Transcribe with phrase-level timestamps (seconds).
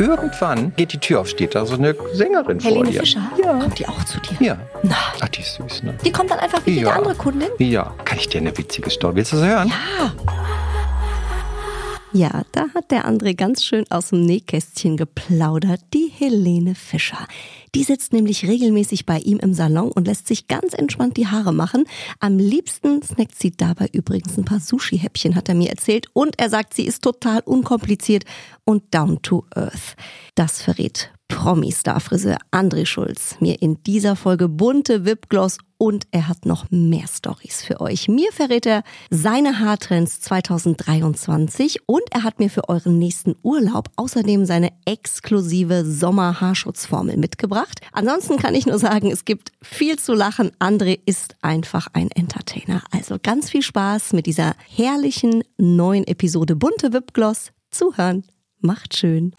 [0.00, 3.00] irgendwann geht die Tür auf, steht da so eine Sängerin Helene vor dir.
[3.00, 3.20] Fischer?
[3.42, 3.58] Ja.
[3.58, 4.36] Kommt die auch zu dir?
[4.46, 4.58] Ja.
[4.82, 5.94] Na, Ach, die ist süß, ne?
[6.04, 6.92] die kommt dann einfach wie jede Ja.
[6.96, 7.48] andere Kundin?
[7.58, 7.94] Ja.
[8.04, 9.16] Kann ich dir eine witzige Story?
[9.16, 9.68] Willst du das hören?
[9.68, 10.12] Ja.
[12.14, 17.26] Ja, da hat der André ganz schön aus dem Nähkästchen geplaudert, die Helene Fischer.
[17.74, 21.52] Die sitzt nämlich regelmäßig bei ihm im Salon und lässt sich ganz entspannt die Haare
[21.52, 21.84] machen.
[22.18, 26.06] Am liebsten snackt sie dabei übrigens ein paar Sushi-Häppchen, hat er mir erzählt.
[26.14, 28.24] Und er sagt, sie ist total unkompliziert
[28.64, 29.94] und down to earth.
[30.34, 36.66] Das verrät Promi-Star-Friseur André Schulz mir in dieser Folge bunte Wipgloss und er hat noch
[36.70, 38.08] mehr Stories für euch.
[38.08, 44.44] Mir verrät er seine Haartrends 2023 und er hat mir für euren nächsten Urlaub außerdem
[44.44, 47.80] seine exklusive Sommer-Haarschutzformel mitgebracht.
[47.92, 50.50] Ansonsten kann ich nur sagen, es gibt viel zu lachen.
[50.58, 52.82] André ist einfach ein Entertainer.
[52.90, 57.52] Also ganz viel Spaß mit dieser herrlichen neuen Episode bunte Wipgloss.
[57.70, 58.24] Zuhören
[58.60, 59.34] macht schön.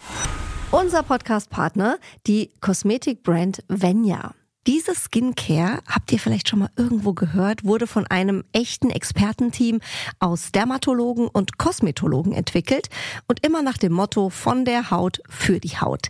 [0.72, 1.98] Unser Podcast-Partner,
[2.28, 4.36] die Kosmetikbrand Venya.
[4.68, 9.80] Diese Skincare, habt ihr vielleicht schon mal irgendwo gehört, wurde von einem echten Expertenteam
[10.20, 12.90] aus Dermatologen und Kosmetologen entwickelt
[13.28, 16.10] und immer nach dem Motto von der Haut für die Haut.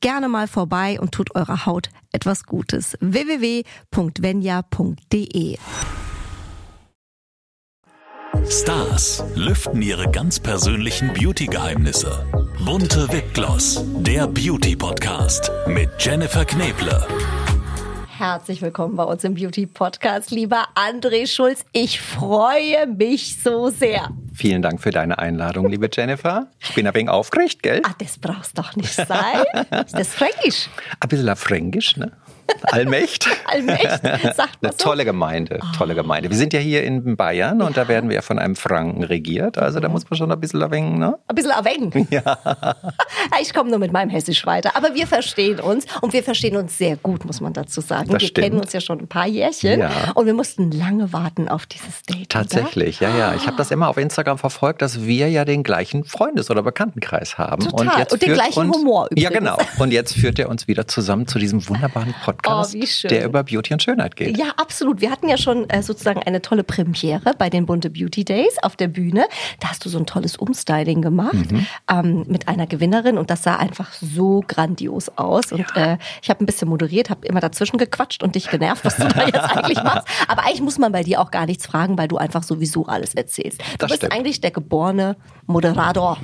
[0.00, 2.96] gerne mal vorbei und tut eurer Haut etwas Gutes.
[3.00, 3.66] www.venya.de
[8.48, 12.26] Stars lüften ihre ganz persönlichen Beauty-Geheimnisse.
[12.64, 17.06] Bunte Wipgloss, der Beauty-Podcast mit Jennifer Kneble.
[18.08, 21.64] Herzlich willkommen bei uns im Beauty Podcast, lieber André Schulz.
[21.72, 24.10] Ich freue mich so sehr.
[24.40, 26.46] Vielen Dank für deine Einladung, liebe Jennifer.
[26.60, 27.82] Ich bin ein wenig aufgeregt, gell?
[27.84, 29.44] Ah, das brauchst doch nicht sein.
[29.84, 30.70] Ist das fränkisch?
[30.98, 32.12] Ein bisschen fränkisch, ne?
[32.62, 33.26] Allmächt.
[33.46, 34.78] Allmächt, sagt man Eine so.
[34.78, 36.30] tolle Gemeinde, tolle Gemeinde.
[36.30, 39.58] Wir sind ja hier in Bayern und da werden wir ja von einem Franken regiert.
[39.58, 41.18] Also da muss man schon ein bisschen wenig, ne?
[41.28, 41.90] Ein bisschen erwägen.
[42.10, 42.38] Ja.
[43.40, 44.76] Ich komme nur mit meinem Hessisch weiter.
[44.76, 48.10] Aber wir verstehen uns und wir verstehen uns sehr gut, muss man dazu sagen.
[48.10, 48.44] Das wir stimmt.
[48.46, 49.90] kennen uns ja schon ein paar Jährchen Ja.
[50.14, 52.28] und wir mussten lange warten auf dieses Date.
[52.28, 53.34] Tatsächlich, ja, ja.
[53.34, 57.38] Ich habe das immer auf Instagram verfolgt, dass wir ja den gleichen Freundes- oder Bekanntenkreis
[57.38, 57.62] haben.
[57.64, 58.06] Total.
[58.10, 59.56] Und den führt gleichen uns, Humor Ja, übrigens.
[59.56, 59.58] genau.
[59.82, 63.08] Und jetzt führt er uns wieder zusammen zu diesem wunderbaren Podcast, Oh, wie schön.
[63.08, 64.36] der über Beauty und Schönheit geht.
[64.38, 65.00] Ja, absolut.
[65.00, 68.76] Wir hatten ja schon äh, sozusagen eine tolle Premiere bei den Bunte Beauty Days auf
[68.76, 69.26] der Bühne.
[69.60, 71.66] Da hast du so ein tolles Umstyling gemacht Mhm.
[71.90, 75.52] ähm, mit einer Gewinnerin und das sah einfach so grandios aus.
[75.52, 78.96] Und äh, ich habe ein bisschen moderiert, habe immer dazwischen gequatscht und dich genervt, was
[78.96, 80.06] du da jetzt eigentlich machst.
[80.28, 83.14] Aber eigentlich muss man bei dir auch gar nichts fragen, weil du einfach sowieso alles
[83.14, 83.60] erzählst.
[83.60, 84.12] Du Das bist stimmt.
[84.12, 86.18] eigentlich der geborene Moderator.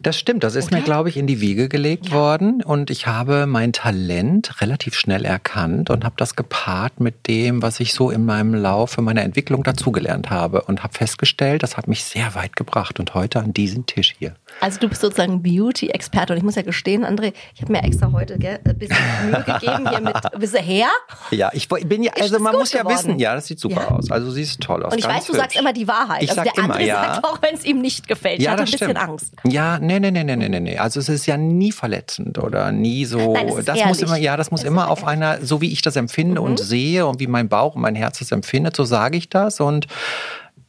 [0.00, 0.84] Das stimmt, das ist mir, Oder?
[0.84, 5.61] glaube ich, in die Wiege gelegt worden und ich habe mein Talent relativ schnell erkannt
[5.90, 10.30] und habe das gepaart mit dem, was ich so in meinem Laufe meiner Entwicklung dazugelernt
[10.30, 14.14] habe und habe festgestellt, das hat mich sehr weit gebracht und heute an diesen Tisch
[14.18, 14.34] hier.
[14.60, 18.12] Also du bist sozusagen Beauty-Experte und ich muss ja gestehen, André, ich habe mir extra
[18.12, 18.96] heute gell, ein bisschen
[19.26, 20.86] Mühe gegeben hier mit bisschen her.
[21.30, 22.96] Ja, ich bin ja, also das man muss ja geworden?
[22.96, 23.88] wissen, ja, das sieht super Ja.
[23.88, 24.10] aus.
[24.10, 24.92] Also siehst toll aus.
[24.92, 25.60] Und ich weiß, du sagst hübsch.
[25.60, 26.22] immer die Wahrheit.
[26.22, 27.14] Ich also sag der immer, andere ja.
[27.14, 28.38] sagt auch, wenn es ihm nicht gefällt.
[28.38, 29.08] Ich Ja, hatte ein das bisschen stimmt.
[29.08, 29.32] Angst.
[29.44, 30.78] Ja, nee, nee, nee, nee, nee, nee, nee.
[30.78, 33.32] Also es ist ja nie verletzend oder nie so.
[33.32, 33.86] Nein, das ehrlich.
[33.86, 36.58] muss immer, ja, das muss Es immer auf einer, so wie ich das empfinde und
[36.60, 39.86] sehe und wie mein Bauch und mein Herz es empfindet, so sage ich das und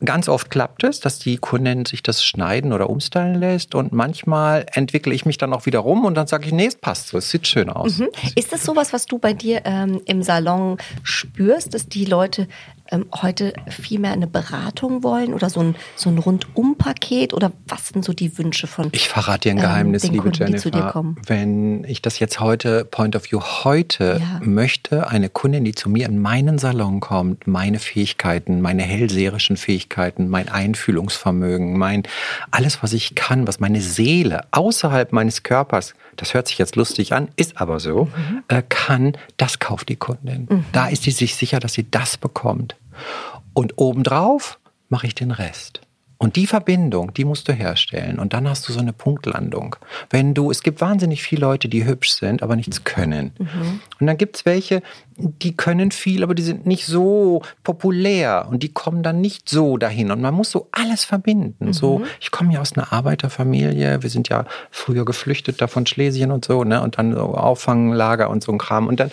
[0.06, 4.66] Ganz oft klappt es, dass die Kundin sich das schneiden oder umstylen lässt und manchmal
[4.74, 7.18] entwickle ich mich dann auch wieder rum und dann sage ich, nee, es passt so,
[7.18, 8.00] es sieht schön aus.
[8.00, 8.10] Mhm.
[8.36, 12.48] Ist das sowas, was du bei dir ähm, im Salon spürst, dass die Leute
[12.92, 17.88] ähm, heute viel mehr eine Beratung wollen oder so ein, so ein Rundum-Paket oder was
[17.90, 21.16] sind so die Wünsche von Ich verrate dir ein ähm, Geheimnis, den liebe Kunden, Jennifer.
[21.26, 24.40] Wenn ich das jetzt heute, Point of View heute, Ja.
[24.46, 30.28] möchte eine Kundin, die zu mir in meinen Salon kommt, meine Fähigkeiten, meine hellseherischen Fähigkeiten,
[30.28, 32.04] mein Einfühlungsvermögen, mein
[32.52, 37.14] alles, was ich kann, was meine Seele außerhalb meines Körpers, das hört sich jetzt lustig
[37.14, 38.44] an, ist aber so, Mhm.
[38.48, 40.48] äh, kann, das kauft die Kundin.
[40.72, 42.76] Da ist sie sich sicher, dass sie das bekommt.
[43.54, 44.60] Und obendrauf
[44.90, 45.82] mache ich den Rest.
[46.18, 48.18] Und die Verbindung, die musst du herstellen.
[48.18, 49.76] Und dann hast du so eine Punktlandung.
[50.10, 53.34] Wenn du, es gibt wahnsinnig viele Leute, die hübsch sind, aber nichts können.
[54.00, 54.82] Und dann gibt es welche,
[55.18, 59.78] die können viel, aber die sind nicht so populär und die kommen dann nicht so
[59.78, 60.12] dahin.
[60.12, 61.68] Und man muss so alles verbinden.
[61.68, 61.74] Mhm.
[61.74, 66.32] So, ich komme ja aus einer Arbeiterfamilie, wir sind ja früher geflüchtet da von Schlesien
[66.32, 66.82] und so, ne?
[66.82, 68.88] Und dann so Auffanglager und so ein Kram.
[68.88, 69.12] Und dann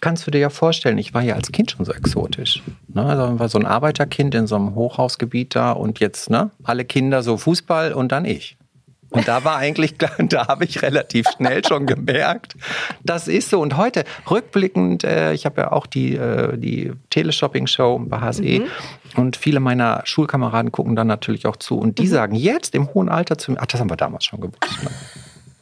[0.00, 2.62] kannst du dir ja vorstellen, ich war ja als Kind schon so exotisch.
[2.88, 3.04] Ne?
[3.04, 7.22] Also war so ein Arbeiterkind in so einem Hochhausgebiet da und jetzt, ne, alle Kinder
[7.22, 8.56] so Fußball und dann ich.
[9.10, 12.56] Und da war eigentlich, da habe ich relativ schnell schon gemerkt,
[13.04, 13.60] das ist so.
[13.60, 18.66] Und heute rückblickend, äh, ich habe ja auch die, äh, die Teleshopping-Show bei HSE mhm.
[19.16, 21.78] und viele meiner Schulkameraden gucken dann natürlich auch zu.
[21.78, 22.10] Und die mhm.
[22.10, 24.58] sagen jetzt im hohen Alter zu mir, ach, das haben wir damals schon gewusst.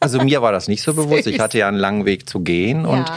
[0.01, 1.27] Also mir war das nicht so bewusst.
[1.27, 2.89] Ich hatte ja einen langen Weg zu gehen ja.
[2.89, 3.13] und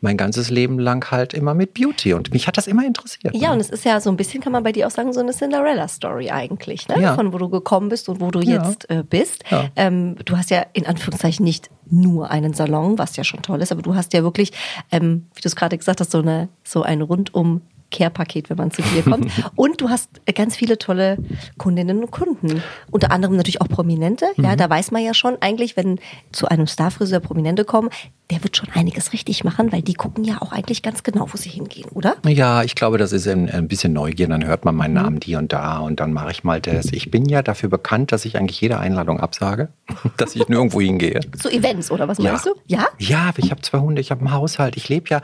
[0.00, 3.34] mein ganzes Leben lang halt immer mit Beauty und mich hat das immer interessiert.
[3.34, 3.54] Ja, ne?
[3.54, 5.32] und es ist ja so ein bisschen, kann man bei dir auch sagen, so eine
[5.32, 7.00] Cinderella-Story eigentlich, ne?
[7.00, 7.14] Ja.
[7.14, 8.64] von wo du gekommen bist und wo du ja.
[8.64, 9.44] jetzt äh, bist.
[9.50, 9.68] Ja.
[9.76, 13.72] Ähm, du hast ja in Anführungszeichen nicht nur einen Salon, was ja schon toll ist,
[13.72, 14.52] aber du hast ja wirklich,
[14.92, 18.70] ähm, wie du es gerade gesagt hast, so, eine, so ein rundum Care-Paket, wenn man
[18.70, 19.30] zu dir kommt.
[19.56, 21.18] Und du hast ganz viele tolle
[21.58, 22.62] Kundinnen und Kunden.
[22.90, 24.26] Unter anderem natürlich auch Prominente.
[24.36, 24.56] Ja, mhm.
[24.56, 26.00] da weiß man ja schon eigentlich, wenn
[26.32, 27.90] zu einem Starfriseur Prominente kommen,
[28.30, 31.36] der wird schon einiges richtig machen, weil die gucken ja auch eigentlich ganz genau, wo
[31.36, 32.16] sie hingehen, oder?
[32.26, 34.26] Ja, ich glaube, das ist ein, ein bisschen Neugier.
[34.26, 35.02] Dann hört man meinen mhm.
[35.02, 36.86] Namen die und da und dann mache ich mal das.
[36.86, 39.68] Ich bin ja dafür bekannt, dass ich eigentlich jede Einladung absage,
[40.16, 41.20] dass ich nirgendwo hingehe.
[41.38, 42.52] Zu Events oder was meinst ja.
[42.52, 42.60] du?
[42.66, 42.86] Ja?
[42.98, 45.22] Ja, ich habe zwei Hunde, ich habe einen Haushalt, ich lebe ja.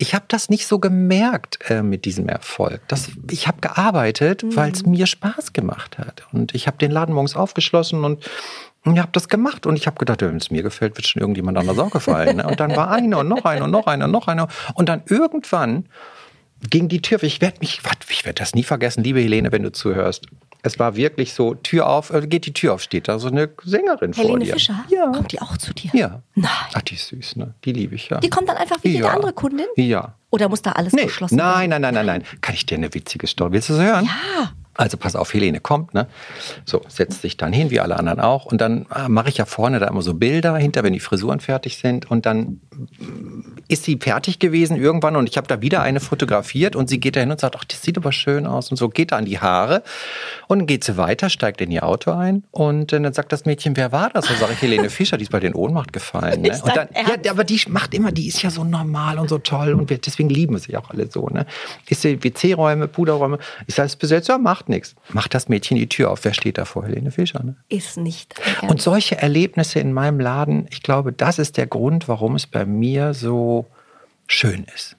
[0.00, 2.80] Ich habe das nicht so gemerkt äh, mit diesem Erfolg.
[2.88, 4.56] Das, ich habe gearbeitet, mhm.
[4.56, 6.22] weil es mir Spaß gemacht hat.
[6.32, 8.24] Und ich habe den Laden morgens aufgeschlossen und
[8.86, 11.58] ich habe das gemacht und ich habe gedacht, wenn es mir gefällt, wird schon irgendjemand
[11.58, 12.38] anders auch gefallen.
[12.38, 12.46] Ne?
[12.46, 14.48] Und dann war eine und noch eine und noch eine und noch eine.
[14.72, 15.84] Und dann irgendwann
[16.70, 17.22] ging die Tür.
[17.22, 20.24] Ich werde mich, ich werde das nie vergessen, liebe Helene, wenn du zuhörst.
[20.62, 23.48] Es war wirklich so, Tür auf, äh, geht die Tür auf, steht da so eine
[23.64, 24.44] Sängerin Helene vor dir.
[24.46, 24.84] Helene Fischer?
[24.88, 25.06] Ja.
[25.12, 25.90] Kommt die auch zu dir?
[25.94, 26.22] Ja.
[26.34, 26.50] Nein.
[26.74, 27.54] Ach, die ist süß, ne?
[27.64, 28.20] Die liebe ich, ja.
[28.20, 29.66] Die kommt dann einfach wie jede andere Kundin?
[29.76, 30.14] Ja.
[30.30, 31.04] Oder muss da alles nee.
[31.04, 31.82] geschlossen nein, werden?
[31.82, 32.40] Nein, nein, nein, nein.
[32.40, 33.52] Kann ich dir eine witzige Story?
[33.52, 34.04] Willst du sie hören?
[34.04, 34.52] Ja.
[34.74, 36.06] Also pass auf, Helene kommt, ne?
[36.64, 38.46] So, setzt sich dann hin, wie alle anderen auch.
[38.46, 41.40] Und dann äh, mache ich ja vorne da immer so Bilder hinter, wenn die Frisuren
[41.40, 42.10] fertig sind.
[42.10, 42.60] Und dann
[43.68, 47.16] ist sie fertig gewesen irgendwann und ich habe da wieder eine fotografiert und sie geht
[47.16, 49.24] da hin und sagt, ach, das sieht aber schön aus und so, geht da an
[49.24, 49.82] die Haare
[50.48, 53.76] und dann geht sie weiter, steigt in ihr Auto ein und dann sagt das Mädchen,
[53.76, 54.26] wer war das?
[54.26, 56.42] Dann sage ich, Helene Fischer, die ist bei den Ohnmacht gefallen.
[56.42, 56.50] Ne?
[56.62, 59.74] Und dann, ja, aber die macht immer, die ist ja so normal und so toll
[59.74, 61.28] und wir, deswegen lieben wir sie auch alle so.
[61.28, 61.46] Ne?
[61.88, 63.38] Ist sie WC-Räume, Puderräume?
[63.66, 64.94] Ich sage, es besetzt, ja, macht nichts.
[65.12, 66.24] Macht das Mädchen die Tür auf.
[66.24, 67.42] Wer steht da vor Helene Fischer?
[67.42, 67.56] Ne?
[67.68, 68.34] Ist nicht.
[68.62, 72.64] Und solche Erlebnisse in meinem Laden, ich glaube, das ist der Grund, warum es bei
[72.78, 73.66] mir so
[74.26, 74.96] schön ist.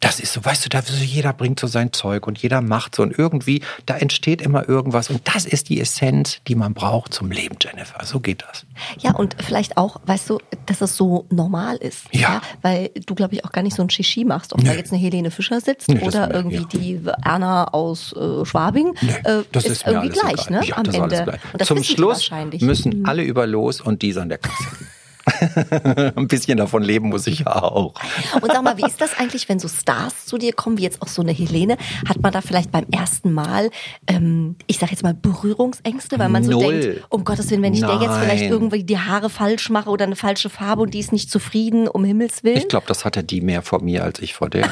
[0.00, 2.94] Das ist so, weißt du, da so jeder bringt so sein Zeug und jeder macht
[2.94, 7.12] so und irgendwie, da entsteht immer irgendwas und das ist die Essenz, die man braucht
[7.12, 8.04] zum Leben, Jennifer.
[8.04, 8.64] So geht das.
[9.00, 12.04] Ja, und vielleicht auch, weißt du, dass es so normal ist.
[12.12, 12.20] Ja.
[12.20, 14.68] ja weil du, glaube ich, auch gar nicht so ein Shishi machst, ob Nö.
[14.68, 16.64] da jetzt eine Helene Fischer sitzt Nö, oder irgendwie ja.
[16.72, 18.94] die Erna aus äh, Schwabing.
[19.00, 20.60] Nö, äh, das ist, ist irgendwie gleich, egal.
[20.60, 20.66] ne?
[20.66, 21.38] Ja, Am Ende.
[21.64, 22.30] Zum Schluss
[22.60, 23.06] müssen mhm.
[23.06, 24.64] alle über los und diese an der Kasse.
[26.16, 27.94] ein bisschen davon leben muss ich ja auch.
[28.40, 31.02] Und sag mal, wie ist das eigentlich, wenn so Stars zu dir kommen, wie jetzt
[31.02, 31.76] auch so eine Helene?
[32.08, 33.70] Hat man da vielleicht beim ersten Mal,
[34.06, 36.80] ähm, ich sag jetzt mal, Berührungsängste, weil man so Null.
[36.80, 40.04] denkt, um Gottes Willen, wenn ich der jetzt vielleicht irgendwie die Haare falsch mache oder
[40.04, 42.58] eine falsche Farbe und die ist nicht zufrieden, um Himmels Willen?
[42.58, 44.68] Ich glaube, das hatte die mehr vor mir als ich vor der.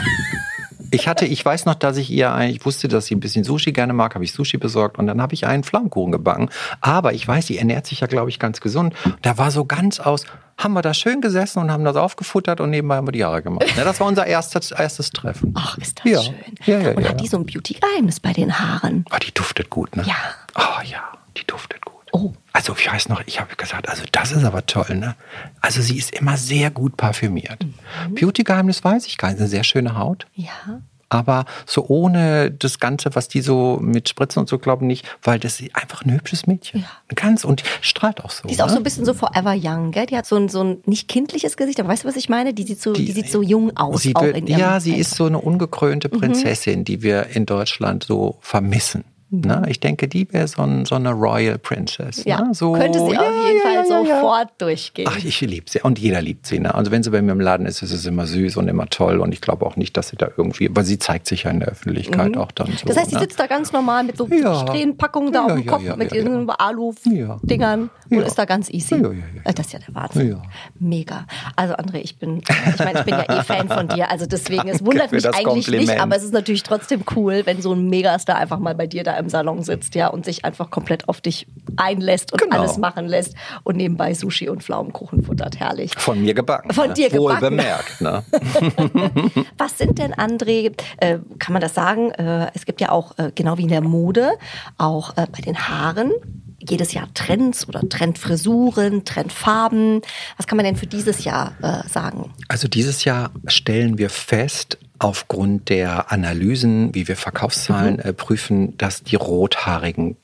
[0.90, 3.72] Ich hatte, ich weiß noch, dass ich ihr eigentlich wusste, dass sie ein bisschen Sushi
[3.72, 6.48] gerne mag, habe ich Sushi besorgt und dann habe ich einen Flammkuchen gebacken.
[6.80, 8.94] Aber ich weiß, sie ernährt sich ja, glaube ich, ganz gesund.
[9.22, 10.24] Da war so ganz aus,
[10.58, 13.42] haben wir da schön gesessen und haben das aufgefuttert und nebenbei haben wir die Haare
[13.42, 13.66] gemacht.
[13.76, 15.54] Ja, das war unser erstes, erstes Treffen.
[15.56, 16.22] Ach, ist das ja.
[16.22, 16.34] schön.
[16.64, 17.10] Ja, ja, und ja.
[17.10, 19.04] hat die so ein Beauty-Geheimnis bei den Haaren?
[19.12, 20.04] Oh, die duftet gut, ne?
[20.06, 20.16] Ja.
[20.56, 21.94] Oh ja, die duftet gut.
[22.12, 22.32] Oh.
[22.52, 25.14] Also ich weiß noch, ich habe gesagt, also das ist aber toll, ne?
[25.60, 27.62] Also sie ist immer sehr gut parfümiert.
[27.62, 28.14] Mhm.
[28.14, 29.38] Beauty-Geheimnis weiß ich gar nicht.
[29.38, 30.26] Eine sehr schöne Haut.
[30.34, 35.06] Ja aber so ohne das Ganze, was die so mit Spritzen und so glauben, nicht,
[35.22, 36.80] weil das ist einfach ein hübsches Mädchen.
[36.80, 37.14] Ja.
[37.14, 38.48] Ganz und strahlt auch so.
[38.48, 38.64] Die ist ne?
[38.64, 40.06] auch so ein bisschen so forever young, gell?
[40.06, 42.54] Die hat so ein, so ein nicht kindliches Gesicht, aber weißt du, was ich meine?
[42.54, 44.02] Die sieht so, die, die sieht so jung aus.
[44.02, 45.00] Sie wird, ja, sie Alter.
[45.00, 46.18] ist so eine ungekrönte mhm.
[46.18, 46.84] Prinzessin, mhm.
[46.84, 49.04] die wir in Deutschland so vermissen.
[49.28, 49.64] Ne?
[49.68, 52.25] Ich denke, die wäre so, ein, so, eine Royal Princess.
[52.25, 52.54] Ja, ne?
[52.54, 55.09] so, könnte sie ja, auf jeden ja, Fall sofort durchgehen.
[55.11, 55.80] Ach, ich liebe sie.
[55.80, 56.61] Und jeder liebt sie.
[56.61, 56.73] Ne?
[56.73, 59.18] Also wenn sie bei mir im Laden ist, ist es immer süß und immer toll.
[59.18, 61.59] Und ich glaube auch nicht, dass sie da irgendwie, aber sie zeigt sich ja in
[61.59, 62.40] der Öffentlichkeit mhm.
[62.40, 62.87] auch dann so.
[62.87, 63.23] Das heißt, sie ne?
[63.23, 64.61] sitzt da ganz normal mit so ja.
[64.61, 68.95] Strähnenpackungen da auf dem Kopf, mit diesen Alu-Dingern und ist da ganz easy.
[68.95, 70.40] Äh, das ist ja der Wahnsinn.
[70.78, 71.26] Mega.
[71.56, 74.09] Also André, ich bin, ich meine, ich bin ja eh Fan von dir.
[74.09, 75.88] Also deswegen, es wundert mich eigentlich Kompliment.
[75.88, 79.02] nicht, aber es ist natürlich trotzdem cool, wenn so ein Megastar einfach mal bei dir
[79.02, 81.46] da im Salon sitzt, ja, und sich einfach komplett auf dich
[81.76, 82.58] einlässt und Genau.
[82.58, 85.58] alles machen lässt und nebenbei Sushi und Pflaumenkuchen futtert.
[85.58, 85.92] Herrlich.
[85.96, 86.73] Von mir gebacken.
[86.73, 86.94] Von ne?
[86.94, 87.56] dir Wohl gebacken.
[87.56, 88.23] bemerkt, ne?
[89.58, 92.11] Was sind denn, André, äh, kann man das sagen?
[92.12, 94.30] Äh, es gibt ja auch, äh, genau wie in der Mode,
[94.78, 96.12] auch äh, bei den Haaren
[96.58, 100.00] jedes Jahr Trends oder Trendfrisuren, Trendfarben.
[100.37, 102.32] Was kann man denn für dieses Jahr äh, sagen?
[102.49, 109.02] Also dieses Jahr stellen wir fest, aufgrund der Analysen, wie wir Verkaufszahlen äh, prüfen, dass
[109.02, 110.16] die Rothaarigen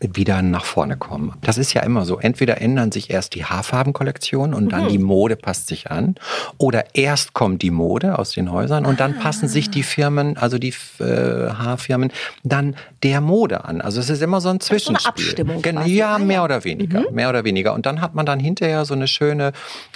[0.00, 1.34] wieder nach vorne kommen.
[1.42, 2.18] Das ist ja immer so.
[2.18, 6.16] Entweder ändern sich erst die Haarfarbenkollektion und dann die Mode passt sich an.
[6.56, 10.58] Oder erst kommt die Mode aus den Häusern und dann passen sich die Firmen, also
[10.58, 13.80] die äh, Haarfirmen, dann der Mode an.
[13.80, 15.08] Also es ist immer so ein ist so eine Zwischenspiel.
[15.08, 15.94] Abstimmung quasi.
[15.94, 16.24] Ja, Ah, ja.
[16.24, 17.10] mehr oder weniger.
[17.12, 17.74] Mehr oder weniger.
[17.74, 19.52] Und dann hat man dann hinterher so eine schöne,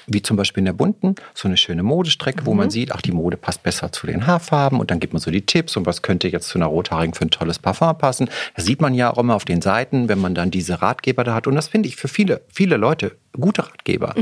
[0.06, 3.12] wie zum Beispiel in der bunten, so eine schöne Modestrecke, wo man sieht, ach, die
[3.12, 6.02] Mode passt besser zu den Haarfarben und dann gibt man so die Tipps und was
[6.02, 8.28] könnte jetzt zu einer Rothaarigen für ein tolles Parfum passen.
[8.54, 11.35] Das sieht man ja auch immer auf den Seiten, wenn man dann diese Ratgeber da
[11.35, 11.47] hat.
[11.47, 14.14] Und das finde ich für viele, viele Leute gute Ratgeber.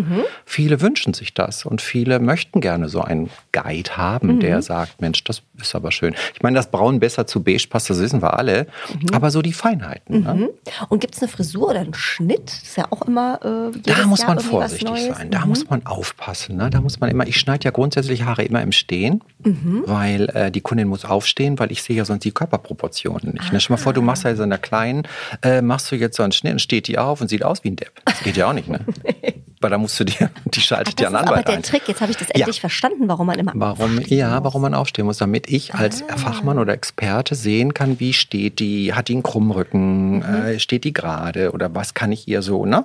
[0.44, 5.24] Viele wünschen sich das und viele möchten gerne so einen Guide haben, der sagt, Mensch,
[5.24, 6.14] das ist aber schön.
[6.34, 8.66] Ich meine, dass Braun besser zu Beige passt, das wissen wir alle.
[9.12, 10.22] Aber so die Feinheiten.
[10.22, 10.50] Ne?
[10.88, 12.44] Und gibt es eine Frisur oder einen Schnitt?
[12.48, 13.40] Das ist ja auch immer
[13.74, 15.30] äh, Da muss Jahr man vorsichtig sein.
[15.30, 15.48] Da Mhm.
[15.48, 16.56] muss man aufpassen.
[16.56, 16.70] Ne?
[16.70, 17.26] Da muss man immer.
[17.26, 19.82] Ich schneide ja grundsätzlich Haare immer im Stehen, Mhm.
[19.86, 23.52] weil äh, die Kundin muss aufstehen, weil ich sehe ja sonst die Körperproportionen nicht.
[23.52, 23.60] Ne?
[23.60, 25.02] Stell mal vor, du machst ja so einer kleinen,
[25.42, 27.70] äh, machst du jetzt so einen Schnitt und steht die auf und sieht aus wie
[27.70, 27.92] ein Depp.
[28.04, 28.80] Das geht ja auch nicht, ne?
[29.12, 29.44] morning.
[29.60, 31.62] Weil da musst du dir, die schaltet ja ist einen aber Anwalt der ein.
[31.62, 31.82] Trick.
[31.86, 32.34] Jetzt habe ich das Ja.
[32.40, 34.44] endlich verstanden, warum man immer Warum, ja, muss.
[34.44, 36.16] warum man aufstehen muss, damit ich als Ah.
[36.16, 40.22] Fachmann oder Experte sehen kann, wie steht die, hat die einen Krummrücken, Mhm.
[40.22, 42.84] äh, steht die gerade oder was kann ich ihr so, ne?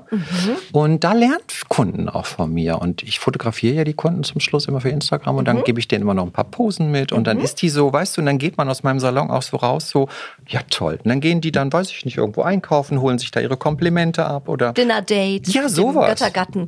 [0.73, 4.67] Und da lernt Kunden auch von mir und ich fotografiere ja die Kunden zum Schluss
[4.67, 5.45] immer für Instagram und Mhm.
[5.45, 7.91] dann gebe ich denen immer noch ein paar Posen mit und dann ist die so,
[7.93, 10.09] weißt du, und dann geht man aus meinem Salon auch so raus, so,
[10.47, 10.99] ja toll.
[11.03, 14.25] Und dann gehen die dann, weiß ich nicht, irgendwo einkaufen, holen sich da ihre Komplimente
[14.25, 15.47] ab oder Dinner-Date.
[15.49, 16.09] Ja, mit dem sowas.
[16.09, 16.64] Göttergatten.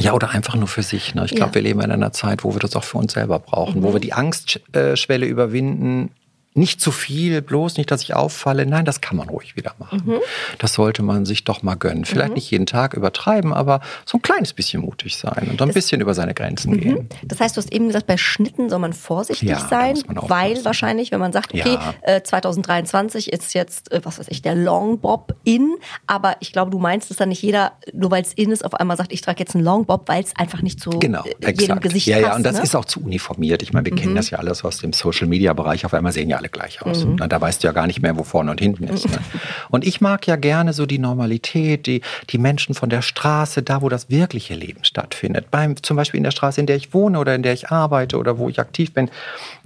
[0.00, 1.14] Ja, oder einfach nur für sich.
[1.14, 1.24] Ne?
[1.24, 1.54] Ich glaube, Ja.
[1.56, 4.00] wir leben in einer Zeit, wo wir das auch für uns selber brauchen, wo wir
[4.00, 6.10] die Angstschwelle überwinden.
[6.56, 8.66] Nicht zu viel, bloß nicht, dass ich auffalle.
[8.66, 10.20] Nein, das kann man ruhig wieder machen.
[10.58, 12.04] Das sollte man sich doch mal gönnen.
[12.04, 15.72] Vielleicht nicht jeden Tag übertreiben, aber so ein kleines bisschen mutig sein und so ein
[15.72, 17.08] bisschen über seine Grenzen gehen.
[17.24, 20.64] Das heißt, du hast eben gesagt, bei Schnitten soll man vorsichtig Ja, sein, man weil
[20.64, 21.94] wahrscheinlich, wenn man sagt, okay, Ja.
[22.02, 25.74] äh, 2023 ist jetzt, äh, was weiß ich, der Long Bob in,
[26.06, 28.74] aber ich glaube, du meinst, dass dann nicht jeder, nur weil es in ist, auf
[28.74, 31.48] einmal sagt, ich trage jetzt einen Long Bob, weil es einfach nicht zu Genau, jedem
[31.48, 31.82] exakt.
[31.82, 32.26] Gesicht ja, passt.
[32.28, 32.62] ja, und das ne?
[32.62, 33.62] ist auch zu uniformiert.
[33.62, 35.84] Ich meine, wir kennen das ja alles aus dem Social-Media-Bereich.
[35.84, 37.04] Auf einmal sehen ja alle gleich aus.
[37.04, 39.08] Und da weißt du ja gar nicht mehr, wo vorne und hinten ist.
[39.08, 39.18] Ne?
[39.70, 43.82] Und ich mag ja gerne so die Normalität, die, die Menschen von der Straße, da
[43.82, 45.50] wo das wirkliche Leben stattfindet.
[45.50, 48.18] Beim, zum Beispiel in der Straße, in der ich wohne oder in der ich arbeite
[48.18, 49.10] oder wo ich aktiv bin,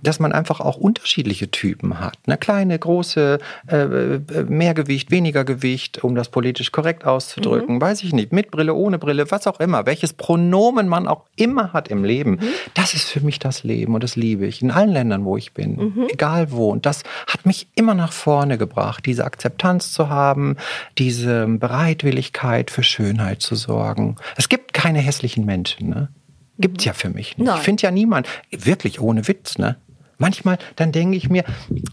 [0.03, 2.19] dass man einfach auch unterschiedliche Typen hat.
[2.27, 3.39] Eine kleine, große,
[3.69, 8.51] äh, äh, mehr Gewicht, weniger Gewicht, um das politisch korrekt auszudrücken, weiß ich nicht, mit
[8.51, 12.41] Brille, ohne Brille, was auch immer, welches Pronomen man auch immer hat im Leben.
[12.75, 15.53] Das ist für mich das Leben und das liebe ich in allen Ländern, wo ich
[15.53, 16.71] bin, egal wo.
[16.71, 20.57] Und das hat mich immer nach vorne gebracht, diese Akzeptanz zu haben,
[20.99, 24.17] diese Bereitwilligkeit für Schönheit zu sorgen.
[24.37, 26.09] Es gibt keine hässlichen Menschen, ne?
[26.59, 27.47] Gibt's ja für mich nicht.
[27.47, 27.57] Nein.
[27.57, 29.77] Ich finde ja niemand, wirklich ohne Witz, ne?
[30.21, 31.45] Manchmal, dann denke ich mir,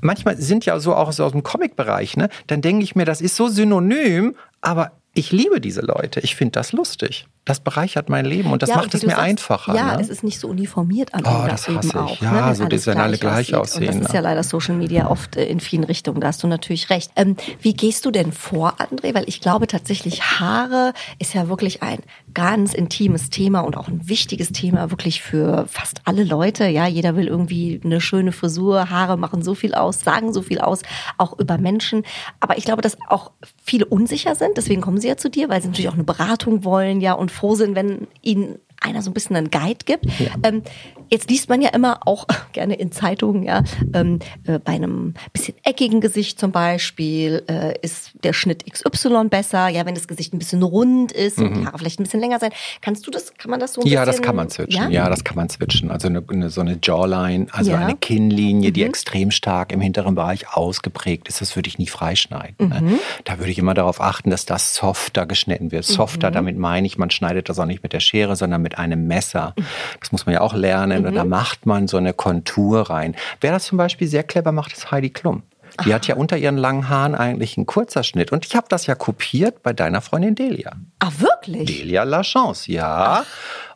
[0.01, 2.27] manchmal sind ja so auch so aus dem Comic-Bereich, ne?
[2.47, 6.19] Dann denke ich mir, das ist so synonym, aber ich liebe diese Leute.
[6.19, 7.25] Ich finde das lustig.
[7.47, 9.75] Das bereichert mein Leben und das Ja, macht es mir sagst, einfacher.
[9.75, 10.01] Ja, ne?
[10.01, 11.95] es ist nicht so uniformiert am Oh, Ende das eben hasse ich.
[11.95, 12.21] auch.
[12.21, 14.01] Ja, ne, so, dass wenn alle gleich aussehen, Und das ne?
[14.05, 16.19] ist ja leider Social Media oft äh, in vielen Richtungen.
[16.21, 17.11] Da hast du natürlich recht.
[17.15, 19.15] Ähm, wie gehst du denn vor, André?
[19.15, 21.99] Weil ich glaube tatsächlich, Haare ist ja wirklich ein
[22.33, 26.67] ganz intimes Thema und auch ein wichtiges Thema wirklich für fast alle Leute.
[26.67, 28.89] Ja, jeder will irgendwie eine schöne Frisur.
[28.89, 30.81] Haare machen so viel aus, sagen so viel aus,
[31.17, 32.03] auch über Menschen.
[32.39, 33.31] Aber ich glaube, dass auch
[33.63, 34.57] viele unsicher sind.
[34.57, 37.31] Deswegen kommen sie ja zu dir, weil sie natürlich auch eine Beratung wollen, ja, und
[37.37, 40.05] froh sind, wenn ihnen einer so ein bisschen einen Guide gibt.
[40.43, 40.61] Ähm,
[41.09, 45.55] jetzt liest man ja immer auch gerne in Zeitungen, ja, ähm, äh, bei einem bisschen
[45.63, 49.67] eckigen Gesicht zum Beispiel äh, ist der Schnitt XY besser.
[49.69, 52.39] Ja, wenn das Gesicht ein bisschen rund ist und die Haare vielleicht ein bisschen länger
[52.39, 52.51] sein.
[52.81, 53.91] Kannst du das, kann man das so ein Mhm.
[53.93, 54.17] Ja, bisschen?
[54.21, 54.91] das kann man switchen.
[54.91, 55.91] Ja, das kann man switchen.
[55.91, 57.77] Also eine, eine, so eine Jawline, also Ja.
[57.77, 57.83] Mhm.
[57.83, 62.69] eine Kinnlinie, die extrem stark im hinteren Bereich ausgeprägt ist, das würde ich nie freischneiden.
[62.69, 62.81] Ne?
[62.81, 62.99] Mhm.
[63.23, 65.85] Da würde ich immer darauf achten, dass das softer geschnitten wird.
[65.85, 69.07] Softer, damit meine ich, man schneidet das auch nicht mit der Schere, sondern mit einem
[69.07, 69.53] Messer.
[69.99, 71.05] Das muss man ja auch lernen.
[71.05, 73.15] Und da macht man so eine Kontur rein.
[73.41, 75.43] Wer das zum Beispiel sehr clever macht, ist Heidi Klum.
[75.85, 78.31] Die hat ja unter ihren langen Haaren eigentlich einen kurzer Schnitt.
[78.31, 80.71] Und ich habe das ja kopiert bei deiner Freundin Delia.
[80.99, 81.65] Ah, wirklich?
[81.65, 83.23] Delia La Chance, ja.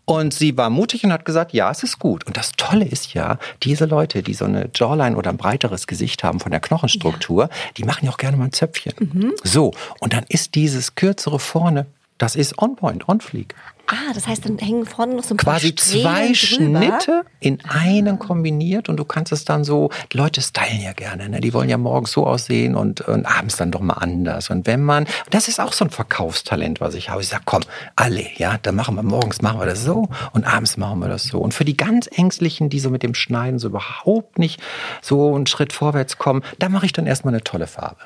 [0.06, 2.26] Und sie war mutig und hat gesagt, ja, es ist gut.
[2.26, 6.24] Und das Tolle ist ja, diese Leute, die so eine Jawline oder ein breiteres Gesicht
[6.24, 7.50] haben von der Knochenstruktur, ja.
[7.78, 8.94] die machen ja auch gerne mal ein Zöpfchen.
[9.00, 9.34] Mhm.
[9.44, 11.86] So, und dann ist dieses kürzere vorne,
[12.18, 13.56] das ist on point, on fleek.
[13.92, 18.20] Ah, das heißt, dann hängen vorne noch so ein Quasi paar zwei Schnitte in einen
[18.20, 21.42] kombiniert und du kannst es dann so, Leute stylen ja gerne, ne?
[21.42, 24.50] die wollen ja morgens so aussehen und, und abends dann doch mal anders.
[24.50, 27.22] Und wenn man, das ist auch so ein Verkaufstalent, was ich habe.
[27.22, 27.64] Ich sage, komm,
[27.98, 31.26] alle, ja, dann machen wir morgens machen wir das so und abends machen wir das
[31.26, 31.40] so.
[31.40, 34.62] Und für die ganz Ängstlichen, die so mit dem Schneiden so überhaupt nicht
[35.02, 38.00] so einen Schritt vorwärts kommen, da mache ich dann erstmal eine tolle Farbe.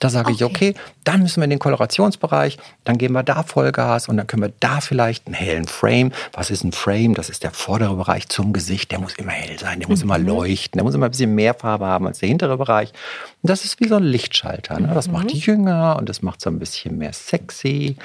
[0.00, 0.34] Da sage okay.
[0.34, 4.26] ich, okay, dann müssen wir in den Kolorationsbereich, dann geben wir da Vollgas und dann
[4.26, 6.10] können wir da vielleicht einen hellen Frame.
[6.32, 7.14] Was ist ein Frame?
[7.14, 8.90] Das ist der vordere Bereich zum Gesicht.
[8.90, 10.10] Der muss immer hell sein, der muss mhm.
[10.10, 12.92] immer leuchten, der muss immer ein bisschen mehr Farbe haben als der hintere Bereich.
[13.42, 14.78] Und das ist wie so ein Lichtschalter.
[14.78, 14.90] Ne?
[14.92, 15.14] Das mhm.
[15.14, 17.96] macht jünger und das macht so ein bisschen mehr sexy.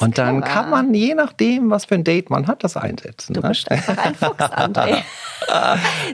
[0.00, 0.52] Und dann clever.
[0.52, 3.34] kann man, je nachdem, was für ein Date man hat, das einsetzen.
[3.34, 3.50] Du ne?
[3.50, 5.02] bist einfach ein Fuchs, André.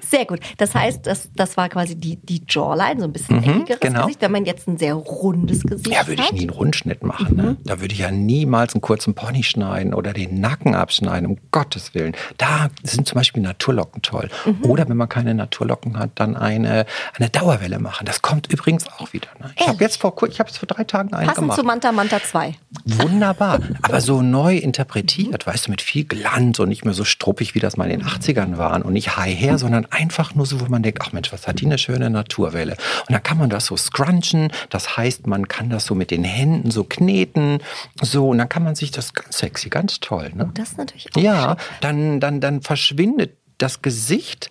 [0.07, 0.41] Sehr gut.
[0.59, 4.01] Das heißt, das, das war quasi die, die Jawline, so ein bisschen mhm, eckigeres genau.
[4.03, 4.21] Gesicht.
[4.21, 7.35] Wenn man jetzt ein sehr rundes Gesicht Ja, würde ich nie einen Rundschnitt machen.
[7.35, 7.43] Ne?
[7.43, 7.49] Mhm.
[7.49, 7.57] Ne?
[7.65, 11.95] Da würde ich ja niemals einen kurzen Pony schneiden oder den Nacken abschneiden, um Gottes
[11.95, 12.15] Willen.
[12.37, 14.29] Da sind zum Beispiel Naturlocken toll.
[14.45, 14.71] Mhm.
[14.71, 18.05] Oder wenn man keine Naturlocken hat, dann eine, eine Dauerwelle machen.
[18.05, 18.66] Das kommt übrigens
[18.99, 19.29] auch wieder.
[19.39, 19.53] Ne?
[19.57, 21.59] Ich habe jetzt vor, ich habe es vor drei Tagen einen Passend gemacht.
[21.59, 22.55] zu Manta Manta 2.
[22.85, 23.61] Wunderbar.
[23.83, 27.61] Aber so neu interpretiert, weißt du, mit viel Glanz und nicht mehr so struppig, wie
[27.61, 30.67] das mal in den 80ern waren und nicht high hair, sondern einfach nur so, wo
[30.67, 32.73] man denkt, ach Mensch, was hat die eine schöne Naturwelle.
[32.73, 34.53] Und dann kann man das so scrunchen.
[34.71, 37.59] Das heißt, man kann das so mit den Händen so kneten.
[38.03, 40.33] So, und dann kann man sich das ganz sexy, ganz toll.
[40.35, 40.51] Ne?
[40.55, 44.51] Das ist natürlich auch Ja, dann, dann, dann verschwindet das Gesicht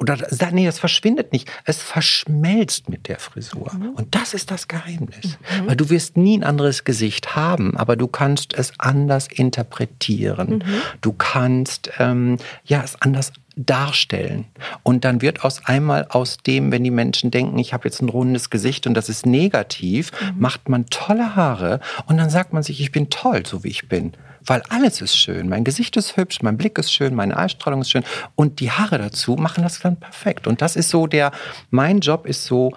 [0.00, 0.16] oder
[0.52, 1.50] nee, das verschwindet nicht.
[1.66, 3.70] Es verschmelzt mit der Frisur.
[3.74, 3.90] Mhm.
[3.90, 5.38] Und das ist das Geheimnis.
[5.60, 5.66] Mhm.
[5.66, 10.62] Weil du wirst nie ein anderes Gesicht haben, aber du kannst es anders interpretieren.
[10.64, 10.82] Mhm.
[11.02, 14.46] Du kannst ähm, ja es anders darstellen.
[14.82, 18.08] Und dann wird aus einmal aus dem, wenn die Menschen denken, ich habe jetzt ein
[18.08, 20.40] rundes Gesicht und das ist negativ, mhm.
[20.40, 23.86] macht man tolle Haare und dann sagt man sich, ich bin toll, so wie ich
[23.86, 24.12] bin
[24.46, 25.48] weil alles ist schön.
[25.48, 28.04] Mein Gesicht ist hübsch, mein Blick ist schön, meine Ausstrahlung ist schön
[28.34, 30.46] und die Haare dazu machen das dann perfekt.
[30.46, 31.32] Und das ist so der,
[31.70, 32.72] mein Job ist so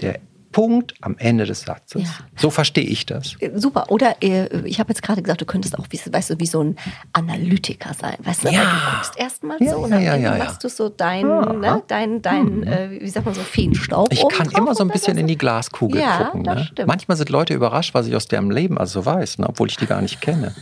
[0.00, 0.20] der
[0.56, 2.04] Punkt am Ende des Satzes.
[2.04, 2.08] Ja.
[2.34, 3.36] So verstehe ich das.
[3.40, 3.90] Äh, super.
[3.90, 6.62] Oder äh, ich habe jetzt gerade gesagt, du könntest auch, wie, weißt du, wie so
[6.64, 6.76] ein
[7.12, 8.16] Analytiker sein.
[8.20, 8.62] Weißt du, ja.
[8.62, 11.82] du guckst erstmal ja, so und dann ja, ja, machst du so dein, ah, ne,
[11.88, 12.62] dein, dein, mhm.
[12.62, 14.10] äh, wie sagt man so, Feenstaub.
[14.10, 16.40] Ich kann immer so ein bisschen in die Glaskugel gucken.
[16.40, 16.66] Ne?
[16.86, 19.84] Manchmal sind Leute überrascht, was ich aus deren Leben also weiß, ne, obwohl ich die
[19.84, 20.54] gar nicht kenne.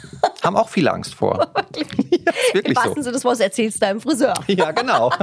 [0.42, 1.52] Haben auch viele Angst vor.
[1.72, 2.10] wirklich?
[2.10, 3.02] Ja, wirklich Im wahrsten so.
[3.02, 4.34] Sinne des Wortes erzählst deinem Friseur.
[4.48, 5.12] Ja, genau.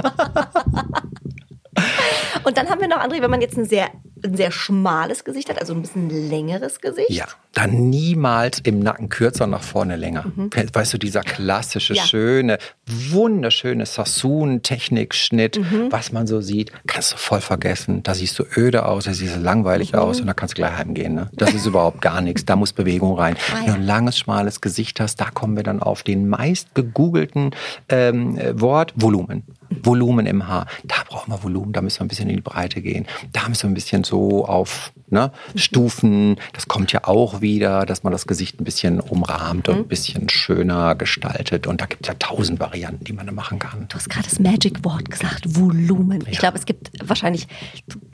[2.44, 3.90] Und dann haben wir noch, André, wenn man jetzt ein sehr,
[4.24, 7.10] ein sehr schmales Gesicht hat, also ein bisschen längeres Gesicht.
[7.10, 10.26] Ja, dann niemals im Nacken kürzer nach vorne länger.
[10.36, 10.50] Mhm.
[10.72, 12.04] Weißt du, dieser klassische, ja.
[12.04, 12.58] schöne,
[12.88, 15.92] wunderschöne Sassoon-Technikschnitt, mhm.
[15.92, 18.04] was man so sieht, kannst du voll vergessen.
[18.04, 20.00] Da siehst du öde aus, da siehst du langweilig mhm.
[20.00, 21.14] aus und da kannst du gleich heimgehen.
[21.14, 21.30] Ne?
[21.34, 22.46] Das ist überhaupt gar nichts.
[22.46, 23.36] Da muss Bewegung rein.
[23.36, 23.60] Ah, ja.
[23.60, 27.52] Wenn du ein langes, schmales Gesicht hast, da kommen wir dann auf den meist gegoogelten
[27.90, 29.44] ähm, Wort Volumen.
[29.84, 30.68] Volumen im Haar.
[30.84, 33.08] Da brauchen wir Volumen, da müssen wir ein bisschen in die Breite gehen.
[33.32, 36.38] Da müssen wir ein bisschen so auf ne, Stufen.
[36.54, 40.30] Das kommt ja auch wieder, dass man das Gesicht ein bisschen umrahmt und ein bisschen
[40.30, 41.68] schöner gestaltet.
[41.68, 43.88] Und da gibt es ja tausend Varianten, die man da machen kann.
[43.90, 46.22] Du hast gerade das Magic-Wort gesagt, Volumen.
[46.22, 46.28] Ja.
[46.32, 47.48] Ich glaube, es gibt wahrscheinlich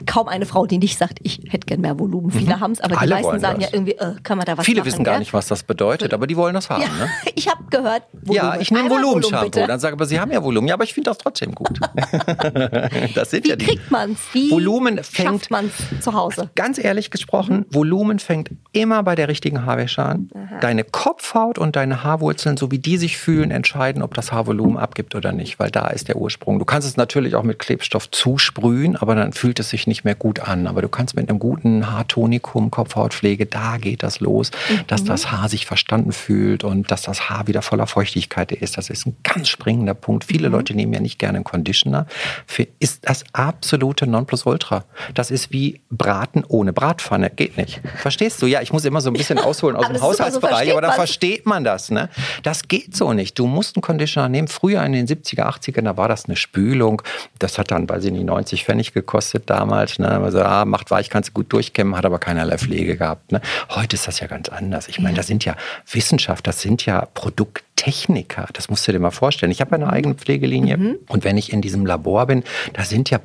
[0.06, 2.30] kaum eine Frau, die nicht sagt, ich hätte gern mehr Volumen.
[2.30, 2.60] Viele mhm.
[2.60, 3.70] haben es, aber Alle die meisten sagen das.
[3.70, 6.12] ja irgendwie, äh, kann man da was Viele machen, wissen gar nicht, was das bedeutet,
[6.12, 6.82] aber die wollen das haben.
[6.82, 6.88] Ja.
[6.88, 7.08] Ne?
[7.38, 8.34] Ich habe gehört, Volumen.
[8.34, 9.64] Ja, ich nehme Volumenshampoo.
[9.66, 10.66] Dann sage ich, aber Sie haben ja Volumen.
[10.66, 11.78] Ja, aber ich finde das trotzdem gut.
[13.14, 13.64] das sind Wie ja die.
[13.64, 14.18] kriegt man es?
[14.32, 16.50] Wie Volumen fängt, schafft man es zu Hause?
[16.56, 17.74] Ganz ehrlich gesprochen, mhm.
[17.74, 20.30] Volumen fängt immer bei der richtigen Haarwäsche an.
[20.34, 20.60] Aha.
[20.60, 25.14] Deine Kopfhaut und deine Haarwurzeln, so wie die sich fühlen, entscheiden, ob das Haarvolumen abgibt
[25.14, 26.58] oder nicht, weil da ist der Ursprung.
[26.58, 30.14] Du kannst es natürlich auch mit Klebstoff zusprühen, aber dann fühlt es sich nicht mehr
[30.14, 30.66] gut an.
[30.66, 34.80] Aber du kannst mit einem guten Haartonikum, Kopfhautpflege, da geht das los, mhm.
[34.86, 38.78] dass das Haar sich verstanden fühlt und dass das Haar wieder voller Feuchtigkeit ist.
[38.78, 40.24] Das ist ein ganz springender Punkt.
[40.24, 40.54] Viele mhm.
[40.54, 42.06] Leute nehmen ja nicht gerne einen Conditioner.
[42.46, 44.84] Für ist das absolute Nonplusultra.
[45.14, 47.30] Das ist wie Braten ohne Bratpfanne.
[47.30, 47.80] Geht nicht.
[47.96, 48.46] Verstehst du?
[48.46, 51.44] Ja, ich muss immer so ein bisschen ausholen aus dem Haushaltsbereich, so aber da versteht
[51.44, 51.90] man das.
[51.90, 52.08] Ne?
[52.44, 53.36] Das geht so nicht.
[53.36, 54.46] Du musst einen Conditioner nehmen.
[54.46, 57.02] Früher in den 70er, 80er, da war das eine Spülung.
[57.40, 59.98] Das hat dann, weiß ich nicht, 90 Pfennig gekostet damals.
[59.98, 60.08] Ne?
[60.08, 63.32] Also, ah, macht weich, kannst du gut durchkämmen, hat aber keinerlei Pflege gehabt.
[63.32, 63.40] Ne?
[63.70, 64.86] Heute ist das ja ganz anders.
[64.86, 65.56] Ich meine, das sind ja
[65.90, 68.46] Wissenschaft, das sind ja Produkttechniker.
[68.52, 69.50] Das musst du dir mal vorstellen.
[69.50, 70.98] Ich habe eine eigene Pflegelinie mhm.
[71.08, 73.18] und wenn ich in diesem Labor bin, da sind ja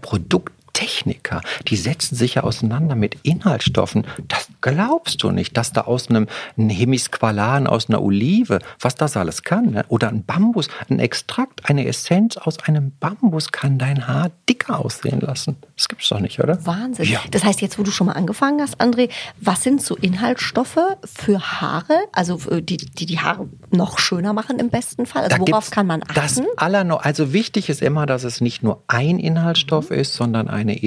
[0.74, 4.06] Produkttechniker, die setzen sich ja auseinander mit Inhaltsstoffen.
[4.28, 9.16] Das, glaubst du nicht, dass da aus einem ein Hemisqualan, aus einer Olive, was das
[9.16, 9.86] alles kann, ne?
[9.90, 15.22] oder ein Bambus, ein Extrakt, eine Essenz aus einem Bambus kann dein Haar dicker aussehen
[15.22, 15.58] lassen.
[15.76, 16.66] Das gibt's doch nicht, oder?
[16.66, 17.06] Wahnsinn.
[17.06, 17.20] Ja.
[17.32, 19.10] Das heißt, jetzt, wo du schon mal angefangen hast, André,
[19.40, 24.60] was sind so Inhaltsstoffe für Haare, also äh, die die, die Haare noch schöner machen
[24.60, 25.24] im besten Fall?
[25.24, 26.14] Also Da worauf kann man achten?
[26.16, 29.98] Das allerno also wichtig ist immer, dass es nicht nur ein Inhaltsstoff Mhm.
[29.98, 30.78] ist, sondern eine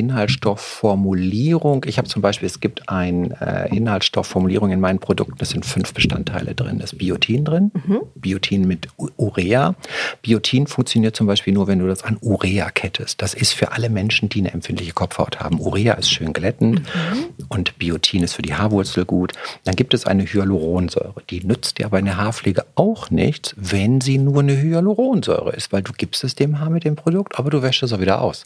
[0.76, 1.84] Inhaltsstoffformulierung.
[1.86, 5.94] Ich habe zum Beispiel, es gibt eine äh, Inhaltsstoffformulierung in meinen Produkten, das sind fünf
[5.94, 6.78] Bestandteile drin.
[6.78, 8.00] Da ist Biotin drin, Mhm.
[8.14, 9.74] Biotin mit Urea.
[10.22, 13.22] Biotin funktioniert zum Beispiel nur, wenn du das an Urea kettest.
[13.22, 15.60] Das ist für alle Menschen, die eine empfindliche Kopfhaut haben.
[15.60, 17.24] Urea ist schön glättend Mhm.
[17.48, 19.32] und Biotin ist für die Haarwurzel gut.
[19.64, 21.14] Dann gibt es eine Hyaluronsäure.
[21.30, 25.72] Die nützt dir aber in der Haarpflege auch nichts, wenn sie nur eine Hyaluronsäure ist,
[25.72, 28.20] weil du gibst es dem Haar mit dem Produkt, aber du wäschst es auch wieder
[28.22, 28.44] aus.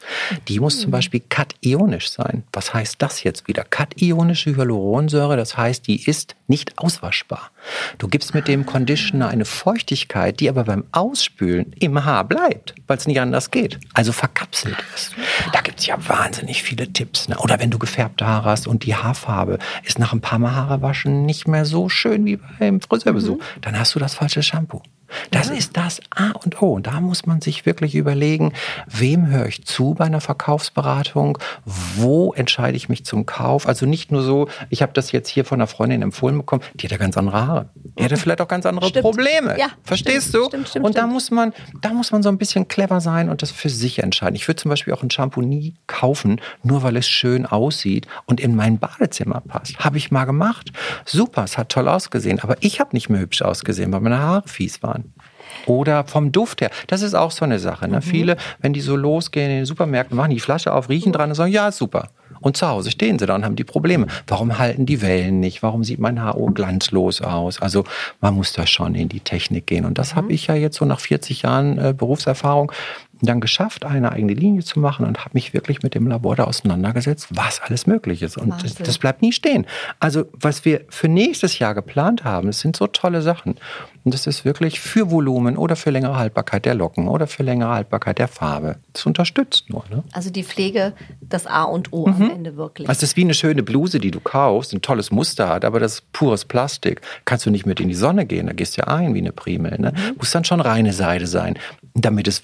[0.49, 2.45] Die muss zum Beispiel kationisch sein.
[2.53, 3.65] Was heißt das jetzt wieder?
[3.65, 7.51] Kationische Hyaluronsäure, das heißt, die ist nicht auswaschbar.
[7.99, 12.97] Du gibst mit dem Conditioner eine Feuchtigkeit, die aber beim Ausspülen im Haar bleibt, weil
[12.97, 13.79] es nicht anders geht.
[13.95, 15.15] Also verkapselt ist.
[15.53, 17.29] Da gibt es ja wahnsinnig viele Tipps.
[17.29, 17.39] Ne?
[17.39, 20.83] Oder wenn du gefärbte Haare hast und die Haarfarbe ist nach ein paar Mal Haare
[20.83, 24.83] waschen nicht mehr so schön wie beim Friseurbesuch, dann hast du das falsche Shampoo.
[25.31, 26.75] Das ist das A und O.
[26.75, 28.53] Und da muss man sich wirklich überlegen,
[28.87, 31.39] wem höre ich zu bei einer Verkaufsberatung?
[31.65, 33.67] Wo entscheide ich mich zum Kauf?
[33.67, 36.87] Also nicht nur so, ich habe das jetzt hier von einer Freundin empfohlen bekommen, die
[36.87, 37.69] hatte ganz andere Haare.
[37.99, 39.05] Die hatte vielleicht auch ganz andere Stimmt.
[39.05, 39.59] Probleme.
[39.59, 40.49] Ja, Verstehst stimmt, du?
[40.49, 43.43] stimmt, stimmt, und da muss man, da muss man so ein bisschen clever sein und
[43.43, 44.37] das für sich entscheiden.
[44.37, 48.41] Ich würde zum Beispiel auch ein Shampoo nie kaufen, nur weil es schön aussieht und
[48.41, 49.79] in mein Badezimmer passt.
[49.79, 50.73] Habe ich mal gemacht.
[51.05, 54.43] Super, es hat toll ausgesehen, aber ich habe nicht mehr hübsch ausgesehen, weil meine Haare
[54.47, 55.00] fies waren.
[55.67, 56.71] Oder vom Duft her.
[56.87, 57.87] Das ist auch so eine Sache.
[57.87, 57.93] Mhm.
[57.93, 58.03] Ne?
[58.03, 61.35] Viele, wenn die so losgehen in den Supermärkten, machen die Flasche auf, riechen dran und
[61.35, 62.09] sagen, ja, super.
[62.41, 64.07] Und zu Hause stehen sie da und haben die Probleme.
[64.27, 65.63] Warum halten die Wellen nicht?
[65.63, 67.61] Warum sieht mein Haar oh, glanzlos aus?
[67.61, 67.85] Also
[68.23, 69.85] man muss da schon in die Technik gehen.
[69.85, 70.17] Und das Mhm.
[70.17, 72.73] habe ich ja jetzt so nach 40 Jahren äh, Berufserfahrung
[73.23, 76.45] dann geschafft, eine eigene Linie zu machen und habe mich wirklich mit dem Labor da
[76.45, 78.37] auseinandergesetzt, was alles möglich ist.
[78.37, 79.67] Und das, das bleibt nie stehen.
[79.99, 83.57] Also was wir für nächstes Jahr geplant haben, das sind so tolle Sachen.
[84.05, 87.71] Und das ist wirklich für Volumen oder für längere Haltbarkeit der Locken oder für längere
[87.71, 88.77] Haltbarkeit der Farbe.
[88.95, 89.85] Das unterstützt nur.
[89.91, 90.03] Ne?
[90.13, 92.89] also die Pflege, das A und O am Ende wirklich.
[92.89, 95.81] Also das ist wie eine schöne Bluse, die du kaufst, ein tolles Muster hat, aber
[95.81, 97.01] das ist pures Plastik.
[97.25, 99.33] Kannst du nicht mit in die Sonne gehen, da gehst du ja ein wie eine
[99.33, 99.79] Primel.
[99.79, 99.93] Ne?
[100.17, 101.59] Muss dann schon reine Seide sein,
[101.95, 102.43] damit es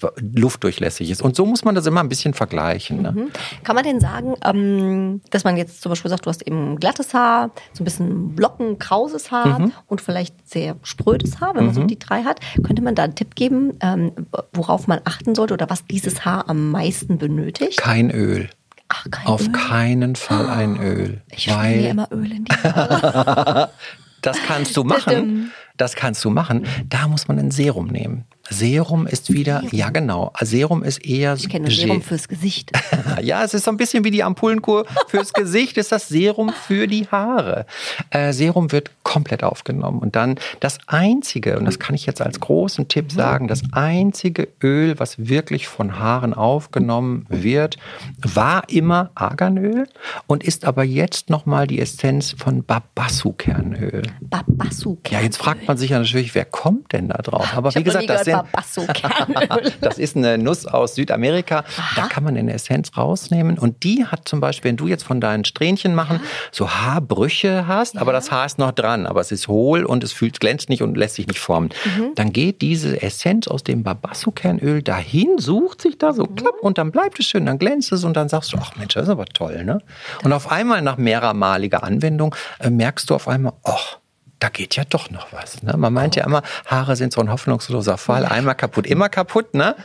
[0.67, 1.21] luftdurchlässig ist.
[1.21, 3.01] Und so muss man das immer ein bisschen vergleichen.
[3.01, 3.27] Ne?
[3.63, 7.13] Kann man denn sagen, ähm, dass man jetzt zum Beispiel sagt, du hast eben glattes
[7.13, 9.71] Haar, so ein bisschen Blocken, krauses Haar Mhm.
[9.87, 12.39] und vielleicht sehr sprödes Haar, wenn man so die drei hat.
[12.63, 14.11] Könnte man da einen Tipp geben, ähm,
[14.53, 17.77] worauf man achten sollte oder was dieses Haar am meisten benötigt?
[17.77, 18.49] Kein Öl.
[18.89, 19.51] Ach, kein Auf Öl.
[19.51, 21.21] keinen Fall ein Öl.
[21.31, 23.69] Ich schmier weil immer Öl in die Haare.
[24.21, 25.51] das kannst du machen.
[25.77, 26.65] Das kannst du machen.
[26.89, 28.25] Da muss man ein Serum nehmen.
[28.49, 32.71] Serum ist wieder, ja genau, Serum ist eher Ich kenne Serum fürs Gesicht.
[33.21, 36.87] Ja, es ist so ein bisschen wie die Ampullenkur fürs Gesicht, ist das Serum für
[36.87, 37.65] die Haare.
[38.11, 39.97] Äh, Serum wird komplett aufgenommen.
[39.97, 44.47] Und dann das einzige, und das kann ich jetzt als großen Tipp sagen, das einzige
[44.63, 47.77] Öl, was wirklich von Haaren aufgenommen wird,
[48.21, 49.87] war immer Arganöl
[50.27, 54.03] und ist aber jetzt nochmal die Essenz von Babassu-Kernöl.
[54.21, 54.97] Babasu.
[55.09, 57.55] Ja, jetzt fragt man sich ja natürlich, wer kommt denn da drauf?
[57.55, 58.37] Aber Ich wie gesagt, das sind,
[59.81, 61.63] das ist eine Nuss aus Südamerika.
[61.95, 63.57] Da kann man eine Essenz rausnehmen.
[63.57, 66.19] Und die hat zum Beispiel, wenn du jetzt von deinen Strähnchen machen,
[66.51, 70.11] so Haarbrüche hast, aber das Haar ist noch dran, aber es ist hohl und es
[70.11, 71.69] fühlt, glänzt nicht und lässt sich nicht formen.
[71.97, 72.11] Mhm.
[72.15, 76.35] Dann geht diese Essenz aus dem Babassu-Kernöl dahin, sucht sich da so Mhm.
[76.35, 78.93] klapp und dann bleibt es schön, dann glänzt es und dann sagst du, ach Mensch,
[78.93, 79.79] das ist aber toll, ne?
[80.23, 83.97] Und auf einmal nach mehrermaliger Anwendung äh, merkst du auf einmal, ach,
[84.39, 85.63] da geht ja doch noch was.
[85.63, 85.75] Ne?
[85.77, 88.25] Man meint ja immer, Haare sind so ein hoffnungsloser Fall.
[88.25, 89.75] Einmal kaputt, immer kaputt, ne?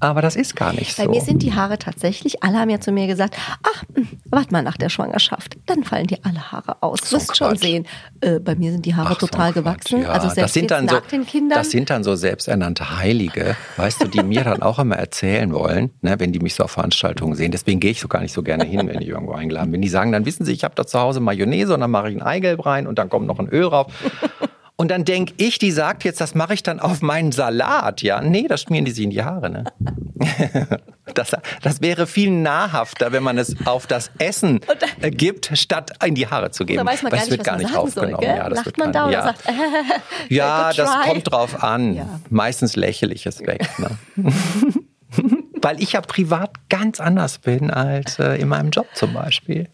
[0.00, 1.10] Aber das ist gar nicht Bei so.
[1.10, 4.62] mir sind die Haare tatsächlich, alle haben ja zu mir gesagt, ach, hm, warte mal
[4.62, 7.00] nach der Schwangerschaft, dann fallen dir alle Haare aus.
[7.00, 7.86] Du So wirst schon sehen.
[8.20, 10.02] Äh, bei mir sind die Haare Ach, so total Quatsch, gewachsen.
[10.02, 10.08] ja.
[10.10, 11.58] Also selbst das sind dann nach so, den Kindern.
[11.58, 15.90] Das sind dann so selbsternannte Heilige, weißt du, die mir dann auch immer erzählen wollen,
[16.02, 17.50] ne, wenn die mich so auf Veranstaltungen sehen.
[17.50, 19.80] Deswegen gehe ich so gar nicht so gerne hin, wenn ich irgendwo eingeladen bin.
[19.80, 22.16] Die sagen, dann wissen sie, ich habe da zu Hause Mayonnaise und dann mache ich
[22.16, 23.86] ein Eigelb rein und dann kommt noch ein Öl drauf.
[24.76, 28.02] Und dann denk ich, die sagt jetzt, das mache ich dann auf meinen Salat.
[28.02, 29.50] Ja, nee, das schmieren die sich in die Haare.
[29.50, 29.64] Ne?
[31.14, 34.60] Das, das wäre viel nahrhafter, wenn man es auf das Essen
[35.00, 36.78] äh, gibt, statt in die Haare zu geben.
[36.78, 37.78] da weiß man Weil gar es nicht, wird gar nicht soll.
[37.78, 38.16] aufgenommen.
[38.20, 38.36] Gell?
[38.36, 39.22] Ja, das Lacht wird man gar da ja.
[39.24, 39.44] sagt,
[40.28, 41.96] Ja, good das kommt drauf an.
[41.96, 42.20] Ja.
[42.30, 43.68] Meistens lächel ich es weg.
[43.78, 44.32] Ne?
[45.62, 49.68] Weil ich ja privat ganz anders bin als äh, in meinem Job zum Beispiel.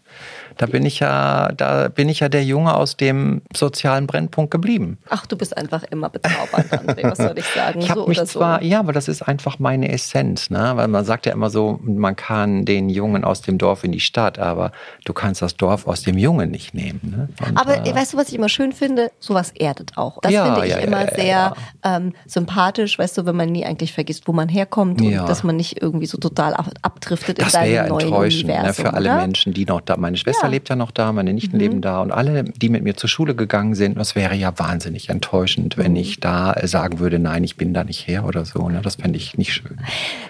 [0.57, 4.97] Da bin ich ja, da bin ich ja der Junge aus dem sozialen Brennpunkt geblieben.
[5.09, 7.79] Ach, du bist einfach immer bezaubernd, André, was soll ich sagen?
[7.79, 8.39] Ich habe so mich oder so.
[8.39, 10.73] zwar, ja, aber das ist einfach meine Essenz, ne?
[10.75, 14.01] Weil man sagt ja immer so, man kann den Jungen aus dem Dorf in die
[14.01, 14.73] Stadt, aber
[15.05, 16.99] du kannst das Dorf aus dem Jungen nicht nehmen.
[17.03, 17.29] Ne?
[17.47, 19.11] Und, Aber äh, weißt du, was ich immer schön finde?
[19.19, 20.19] Sowas erdet auch.
[20.21, 21.53] Das Ja, finde ich ja, immer ja, sehr.
[21.83, 25.55] Ähm, sympathisch, weißt du, wenn man nie eigentlich vergisst, wo man herkommt und dass man
[25.55, 28.85] nicht irgendwie so total ab abdriftet in das wäre seinem ja neuen enttäuschend ne, Universum.
[28.85, 29.17] für alle oder?
[29.21, 29.97] Menschen, die noch da.
[29.97, 30.47] Meine Schwester Ja.
[30.47, 30.53] Mhm.
[30.53, 33.35] lebt ja noch da, meine Nichten leben da und alle, die mit mir zur Schule
[33.35, 33.97] gegangen sind.
[33.97, 35.97] Das wäre ja wahnsinnig enttäuschend, wenn Mhm.
[35.97, 38.69] ich da äh, sagen würde, nein, ich bin da nicht her oder so.
[38.69, 38.81] Ne?
[38.83, 39.79] Das fände ich nicht schön.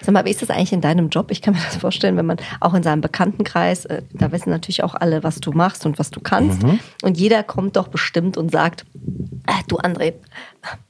[0.01, 1.31] Sag mal, wie ist das eigentlich in deinem Job?
[1.31, 4.83] Ich kann mir das vorstellen, wenn man auch in seinem Bekanntenkreis, äh, da wissen natürlich
[4.83, 6.63] auch alle, was du machst und was du kannst.
[6.63, 6.79] Mhm.
[7.03, 8.85] Und jeder kommt doch bestimmt und sagt,
[9.47, 10.13] äh, du André,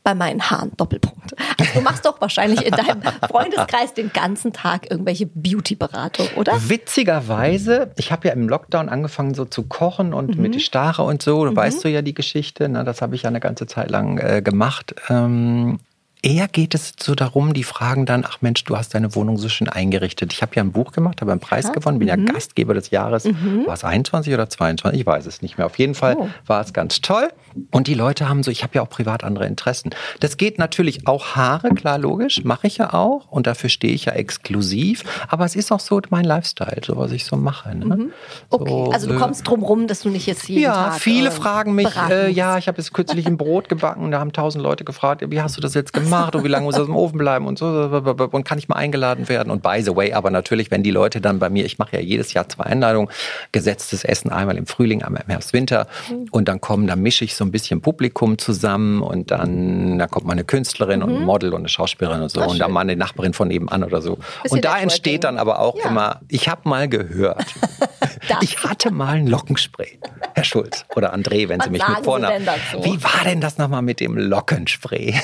[0.03, 1.35] bei meinen Haaren Doppelpunkt.
[1.59, 6.53] Also du machst doch wahrscheinlich in deinem Freundeskreis den ganzen Tag irgendwelche Beauty-Beratung, oder?
[6.69, 10.41] Witzigerweise, ich habe ja im Lockdown angefangen so zu kochen und Mhm.
[10.41, 12.83] mit Stare und so, du weißt du ja die Geschichte, ne?
[12.83, 14.95] das habe ich ja eine ganze Zeit lang äh, gemacht.
[15.09, 15.79] Ähm,
[16.21, 19.47] Eher geht es so darum, die fragen dann, ach Mensch, du hast deine Wohnung so
[19.47, 20.33] schön eingerichtet.
[20.33, 22.25] Ich habe ja ein Buch gemacht, habe einen Preis gewonnen, bin ja Mhm.
[22.25, 23.23] Gastgeber des Jahres.
[23.25, 24.99] War es 21 oder 22?
[24.99, 25.65] Ich weiß es nicht mehr.
[25.65, 26.27] Auf jeden Fall Oh.
[26.45, 27.29] war es ganz toll.
[27.71, 29.89] Und die Leute haben so, ich habe ja auch privat andere Interessen.
[30.19, 33.27] Das geht natürlich auch Haare, klar, logisch, mache ich ja auch.
[33.31, 35.03] Und dafür stehe ich ja exklusiv.
[35.29, 37.73] Aber es ist auch so mein Lifestyle, so was ich so mache.
[37.75, 37.85] Ne?
[37.85, 38.11] Mhm.
[38.49, 40.99] Okay, So, also du äh, kommst drum rum, dass du nicht jetzt jeden ja, Tag,
[40.99, 44.31] viele äh, fragen mich, äh, ja, ich habe jetzt kürzlich ein Brot gebacken, da haben
[44.33, 46.95] tausend Leute gefragt, wie hast du das jetzt gemacht und wie lange muss das im
[46.95, 50.29] Ofen bleiben und so und kann ich mal eingeladen werden und by the way, aber
[50.31, 53.09] natürlich, wenn die Leute dann bei mir, ich mache ja jedes Jahr zwei Einladungen,
[53.51, 55.87] gesetztes Essen einmal im Frühling, einmal im Herbst, Winter
[56.31, 60.25] und dann kommen, dann mische ich so ein bisschen Publikum zusammen und dann, da kommt
[60.25, 62.95] mal eine Künstlerin und ein Model und eine Schauspielerin und so und dann mal eine
[62.95, 64.17] Nachbarin von nebenan oder so.
[64.43, 65.89] Bisschen und da entsteht dann aber auch Ja.
[65.89, 67.45] immer, ich habe mal gehört,
[68.41, 69.99] ich hatte mal ein Lockenspray,
[70.33, 72.83] Herr Schulz oder André, wenn Was Sie mich mit dazu?
[72.83, 75.13] Wie war denn das nochmal mit dem Lockenspray?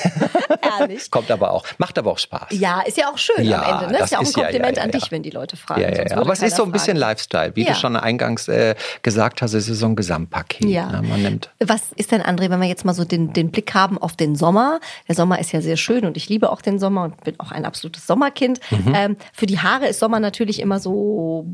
[0.80, 1.10] Ehrlich?
[1.10, 2.48] Kommt aber auch, macht aber auch Spaß.
[2.50, 3.92] Ja, ist ja auch schön Ja, am Ende.
[3.92, 3.98] Ne?
[3.98, 5.80] das Ist ja auch ein Kompliment ja, ja, an dich, wenn die Leute fragen.
[5.80, 6.16] Ja, ja, ja.
[6.16, 7.10] Aber es ist so ein bisschen fragen.
[7.10, 7.72] Lifestyle, wie Ja.
[7.72, 10.68] du schon eingangs äh, gesagt hast, es ist so ein Gesamtpaket.
[10.68, 10.90] Ja.
[10.90, 11.02] Ne?
[11.08, 13.98] Man nimmt Was ist denn, André, wenn wir jetzt mal so den, den Blick haben
[13.98, 14.80] auf den Sommer?
[15.08, 17.52] Der Sommer ist ja sehr schön und ich liebe auch den Sommer und bin auch
[17.52, 18.60] ein absolutes Sommerkind.
[18.70, 18.92] Mhm.
[18.94, 21.46] Ähm, für die Haare ist Sommer natürlich immer so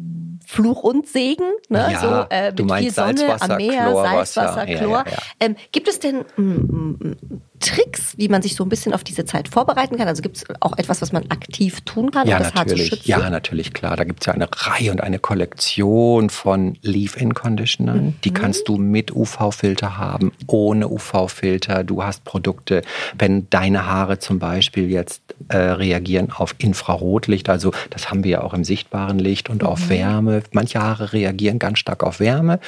[0.46, 1.44] Fluch und Segen.
[1.68, 1.88] Ne?
[1.92, 4.24] Ja, so, äh, mit du meinst viel Sonne Salzwasser, am Meer, Chlorwasser.
[4.42, 5.04] Salzwasser, Chlor.
[5.06, 5.18] ja, ja.
[5.40, 7.16] Ähm, gibt es denn mm, mm,
[7.62, 10.06] Tricks, wie man sich so ein bisschen auf diese Zeit vorbereiten kann?
[10.08, 12.72] Also gibt es auch etwas, was man aktiv tun kann, Ja, um das Haar zu
[12.74, 12.88] natürlich.
[12.90, 13.08] schützen?
[13.08, 13.96] Ja, natürlich, klar.
[13.96, 18.14] Da gibt es ja eine Reihe und eine Kollektion von Leave-In-Conditionern.
[18.24, 18.34] Die Mhm.
[18.34, 21.84] kannst du mit UV-Filter haben, ohne UV-Filter.
[21.84, 22.82] Du hast Produkte,
[23.18, 28.40] wenn deine Haare zum Beispiel jetzt äh, reagieren auf Infrarotlicht, also das haben wir ja
[28.42, 29.68] auch im sichtbaren Licht und Mhm.
[29.68, 30.42] auf Wärme.
[30.52, 32.60] Manche Haare reagieren ganz stark auf Wärme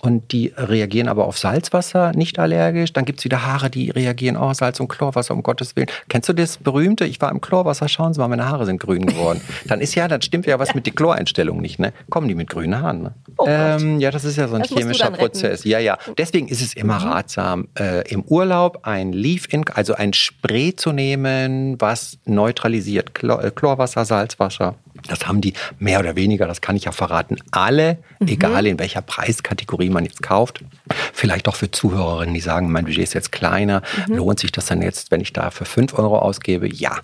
[0.00, 2.92] und die reagieren aber auf Salzwasser nicht allergisch.
[2.92, 5.88] Dann gibt es wieder Haare, die reagieren, oh, Salz und Chlorwasser, um Gottes Willen.
[6.08, 7.04] Kennst du das berühmte?
[7.04, 9.40] Ich war im Chlorwasser, schauen Sie mal, meine Haare sind grün geworden.
[9.66, 11.92] Dann ist ja, dann stimmt ja was mit der Chloreinstellung nicht, ne?
[12.10, 13.14] Kommen die mit grünen Haaren, ne?
[13.36, 15.10] Oh ähm, ja, das ist ja so ein Das chemischer.
[15.10, 15.14] Mhm.
[15.14, 15.64] Prozess.
[15.64, 15.98] Ja, ja.
[16.16, 21.80] Deswegen ist es immer ratsam, äh, im Urlaub ein Leave-In, also ein Spray zu nehmen,
[21.80, 24.76] was neutralisiert Chlor, äh, Chlorwasser, Salzwasser.
[25.06, 28.28] Das haben die mehr oder weniger, das kann ich ja verraten, alle, Mhm.
[28.28, 30.64] egal in welcher Preiskategorie man jetzt kauft.
[31.12, 33.82] Vielleicht auch für Zuhörerinnen, die sagen, mein Budget ist jetzt kleiner.
[34.08, 34.16] Mhm.
[34.16, 36.68] Lohnt sich das dann jetzt, wenn ich da für 5 Euro ausgebe?
[36.72, 36.96] Ja,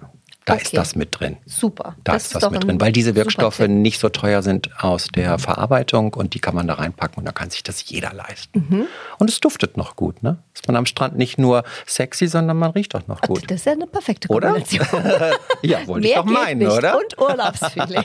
[0.47, 0.63] da Okay.
[0.65, 1.39] ist das mit drin.
[1.47, 1.97] Super.
[2.05, 5.07] Da Das ist ist das mit drin, weil diese Wirkstoffe nicht so teuer sind aus
[5.09, 8.67] der Verarbeitung und die kann man da reinpacken und da kann sich das jeder leisten.
[8.69, 8.87] Mhm.
[9.19, 10.37] Und es duftet noch gut, ne?
[10.55, 13.51] Ist man am Strand nicht nur sexy, sondern man riecht auch noch gut.
[13.51, 14.53] Das ist ja eine perfekte Oder?
[14.53, 14.89] Kombination.
[15.63, 16.97] ja, wollte ich doch geht meinen, oder?
[16.97, 18.05] Und Urlaubsfeeling.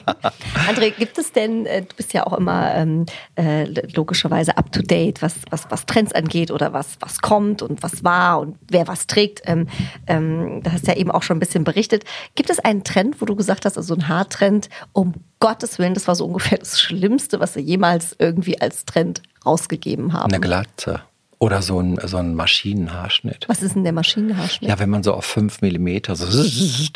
[0.68, 4.82] André, gibt es denn, äh, du bist ja auch immer ähm, äh, logischerweise up to
[4.82, 8.88] date, was, was, was Trends angeht oder was, was kommt und was war und wer
[8.88, 9.44] was trägt.
[9.46, 9.68] Ähm,
[10.08, 12.04] ähm, da hast du ja eben auch schon ein bisschen berichtet.
[12.34, 16.08] Gibt es einen Trend, wo du gesagt hast, also ein Haartrend, um Gottes Willen, das
[16.08, 20.34] war so ungefähr das Schlimmste, was sie jemals irgendwie als Trend rausgegeben haben?
[20.34, 21.02] Eine Glatze.
[21.42, 23.46] Oder so ein, so ein Maschinenhaarschnitt.
[23.48, 24.70] Was ist denn der Maschinenhaarschnitt?
[24.70, 26.26] Ja, wenn man so auf 5 Millimeter so,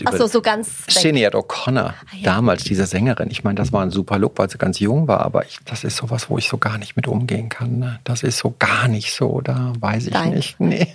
[0.06, 0.70] Ach so, so ganz.
[0.90, 2.24] Sinead O'Connor, Ah, ja.
[2.26, 3.32] damals diese Sängerin.
[3.32, 5.86] Ich meine, das war ein super Look, weil sie ganz jung war, aber ich, das
[5.86, 7.80] ist sowas, wo ich so gar nicht mit umgehen kann.
[7.80, 8.02] Ne?
[8.04, 10.32] Das ist so gar nicht so, da weiß ich Dein.
[10.34, 10.60] nicht.
[10.64, 10.88] Nee,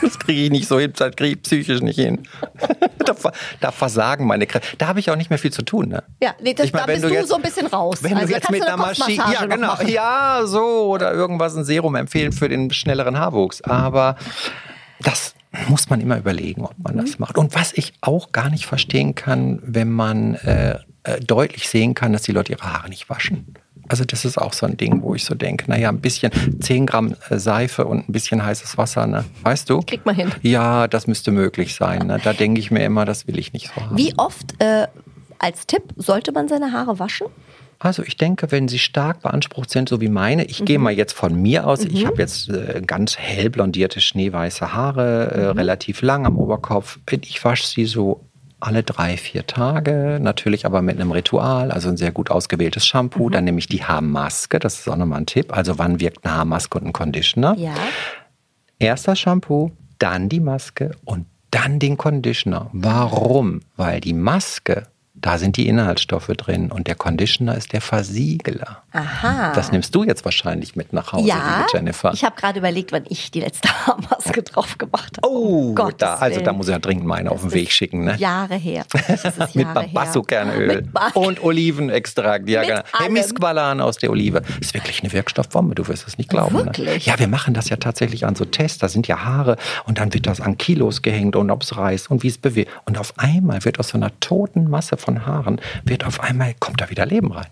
[0.00, 2.20] das kriege ich nicht so hin, das kriege ich psychisch nicht hin.
[3.04, 3.14] da,
[3.60, 4.76] da versagen meine Kräfte.
[4.78, 5.88] Da habe ich auch nicht mehr viel zu tun.
[5.88, 6.02] Ne?
[6.22, 7.98] Ja, nee, das, Ich meine, da wenn bist du jetzt- so ein bisschen raus.
[8.02, 11.94] Wenn also du jetzt mit einer Maschine, ja genau, ja so oder irgendwas ein Serum
[11.96, 13.60] empfehlen für den schnelleren Haarwuchs.
[13.62, 14.16] Aber
[15.00, 15.34] das
[15.68, 17.00] muss man immer überlegen, ob man Mhm.
[17.00, 17.38] das macht.
[17.38, 22.12] Und was ich auch gar nicht verstehen kann, wenn man äh, äh, deutlich sehen kann,
[22.12, 23.54] dass die Leute ihre Haare nicht waschen.
[23.88, 26.86] Also das ist auch so ein Ding, wo ich so denke, naja, ein bisschen 10
[26.86, 29.24] Gramm äh, Seife und ein bisschen heißes Wasser, ne?
[29.42, 29.80] Weißt du?
[29.82, 30.32] Kriegt man hin.
[30.40, 32.06] Ja, das müsste möglich sein.
[32.06, 32.18] Ne?
[32.24, 33.96] Da denke ich mir immer, das will ich nicht so haben.
[33.98, 34.86] Wie oft, äh,
[35.38, 37.26] als Tipp, sollte man seine Haare waschen?
[37.84, 40.64] Also ich denke, wenn sie stark beansprucht sind, so wie meine, ich mhm.
[40.64, 41.90] gehe mal jetzt von mir aus, mhm.
[41.92, 45.58] ich habe jetzt äh, ganz hell blondierte, schneeweiße Haare, äh, mhm.
[45.58, 46.98] relativ lang am Oberkopf.
[47.20, 48.24] Ich wasche sie so
[48.58, 53.26] alle drei, vier Tage, natürlich aber mit einem Ritual, also ein sehr gut ausgewähltes Shampoo.
[53.26, 53.32] Mhm.
[53.32, 55.54] Dann nehme ich die Haarmaske, das ist auch nochmal ein Tipp.
[55.54, 57.54] Also wann wirkt eine Haarmaske und ein Conditioner?
[57.58, 57.74] Ja.
[58.78, 62.70] Erst das Shampoo, dann die Maske und dann den Conditioner.
[62.72, 63.60] Warum?
[63.76, 64.84] Weil die Maske
[65.24, 68.82] da sind die Inhaltsstoffe drin und der Conditioner ist der Versiegler.
[68.92, 69.54] Aha.
[69.54, 72.12] Das nimmst du jetzt wahrscheinlich mit nach Hause, ja, liebe Jennifer.
[72.12, 75.26] Ich habe gerade überlegt, wann ich die letzte Haarmaske drauf gemacht habe.
[75.26, 78.04] Oh, oh da, also da muss ich ja dringend meine das auf den Weg schicken.
[78.04, 78.16] Ne?
[78.18, 78.84] Jahre her.
[79.54, 82.46] mit Babasso-Kernöl und Olivenextrakt.
[82.46, 82.82] Ja, genau.
[82.92, 84.42] Hemisqualan aus der Olive.
[84.42, 86.54] Das ist wirklich eine Wirkstoffbombe, du wirst es nicht glauben.
[86.54, 86.64] Ne?
[86.66, 87.06] Wirklich?
[87.06, 87.12] Ne?
[87.12, 88.76] Ja, wir machen das ja tatsächlich an so Tests.
[88.76, 89.56] Da sind ja Haare
[89.86, 92.70] und dann wird das an Kilos gehängt und ob es reißt und wie es bewegt.
[92.84, 96.80] Und auf einmal wird aus so einer toten Masse von Haaren, wird auf einmal, kommt
[96.80, 97.48] da wieder Leben rein.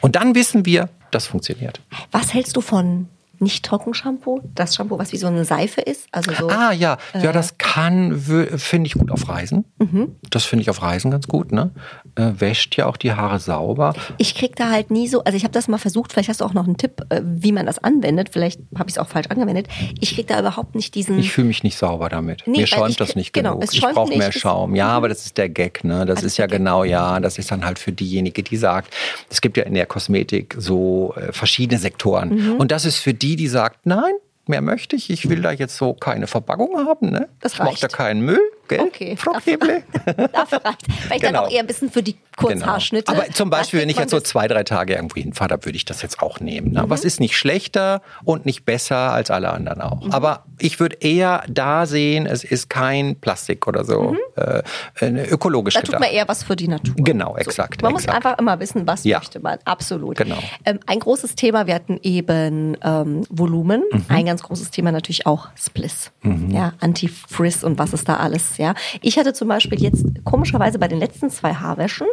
[0.00, 1.80] Und dann wissen wir, das funktioniert.
[2.10, 3.08] Was hältst du von
[3.40, 6.06] nicht Trockenshampoo, das Shampoo, was wie so eine Seife ist.
[6.12, 9.64] Also so, ah ja, äh, ja, das kann, finde ich gut auf Reisen.
[9.78, 10.16] Mhm.
[10.30, 11.52] Das finde ich auf Reisen ganz gut.
[11.52, 11.70] Ne?
[12.16, 13.92] Äh, wäscht ja auch die Haare sauber.
[14.18, 16.44] Ich kriege da halt nie so, also ich habe das mal versucht, vielleicht hast du
[16.44, 18.28] auch noch einen Tipp, äh, wie man das anwendet.
[18.30, 19.66] Vielleicht habe ich es auch falsch angewendet.
[20.00, 21.18] Ich kriege da überhaupt nicht diesen...
[21.18, 22.44] Ich fühle mich nicht sauber damit.
[22.46, 23.74] Nee, Mir schäumt das nicht genau, genug.
[23.74, 24.76] ich brauche mehr Schaum.
[24.76, 25.82] Ja, aber das ist der Gag.
[25.82, 26.06] Ne?
[26.06, 28.94] Das also ist ja genau, ja, das ist dann halt für diejenige, die sagt,
[29.28, 32.28] es gibt ja in der Kosmetik so äh, verschiedene Sektoren.
[32.28, 32.52] Mhm.
[32.58, 34.14] Und das ist für die, die sagt, nein,
[34.46, 35.10] mehr möchte ich.
[35.10, 37.10] Ich will da jetzt so keine Verpackung haben.
[37.10, 37.28] Ne?
[37.40, 37.54] Das.
[37.54, 38.40] Ich mache da keinen Müll.
[38.68, 38.80] Gell?
[38.80, 39.16] Okay.
[39.16, 39.82] Frau Knebele.
[40.32, 40.86] Dafür reicht.
[41.08, 41.32] Weil ich genau.
[41.32, 43.12] dann auch eher ein bisschen für die Kurzhaarschnitte.
[43.12, 43.24] Genau.
[43.24, 45.84] Aber zum Beispiel, wenn ich jetzt so zwei, drei Tage irgendwo hinfahre, da würde ich
[45.84, 46.72] das jetzt auch nehmen.
[46.72, 46.82] Ne?
[46.84, 46.92] Mhm.
[46.92, 50.04] Es ist nicht schlechter und nicht besser als alle anderen auch.
[50.04, 50.12] Mhm.
[50.12, 54.12] Aber ich würde eher da sehen, es ist kein Plastik oder so.
[54.12, 54.18] Mhm.
[55.00, 56.94] Äh, ökologisch Da tut man eher was für die Natur.
[56.96, 57.80] Genau, exakt.
[57.80, 57.86] So.
[57.86, 58.08] Man exakt.
[58.08, 59.18] muss einfach immer wissen, was ja.
[59.18, 59.58] möchte man.
[59.64, 60.16] Absolut.
[60.16, 60.38] Genau.
[60.64, 63.84] Ähm, ein großes Thema, wir hatten eben ähm, Volumen.
[63.90, 64.04] Mhm.
[64.08, 66.10] Ein ganz großes Thema natürlich auch Spliss.
[66.22, 66.50] Mhm.
[66.50, 68.53] Ja, Anti-Frizz und was ist da alles.
[68.58, 72.06] Ja, Ich hatte zum Beispiel jetzt komischerweise bei den letzten zwei Haarwäschen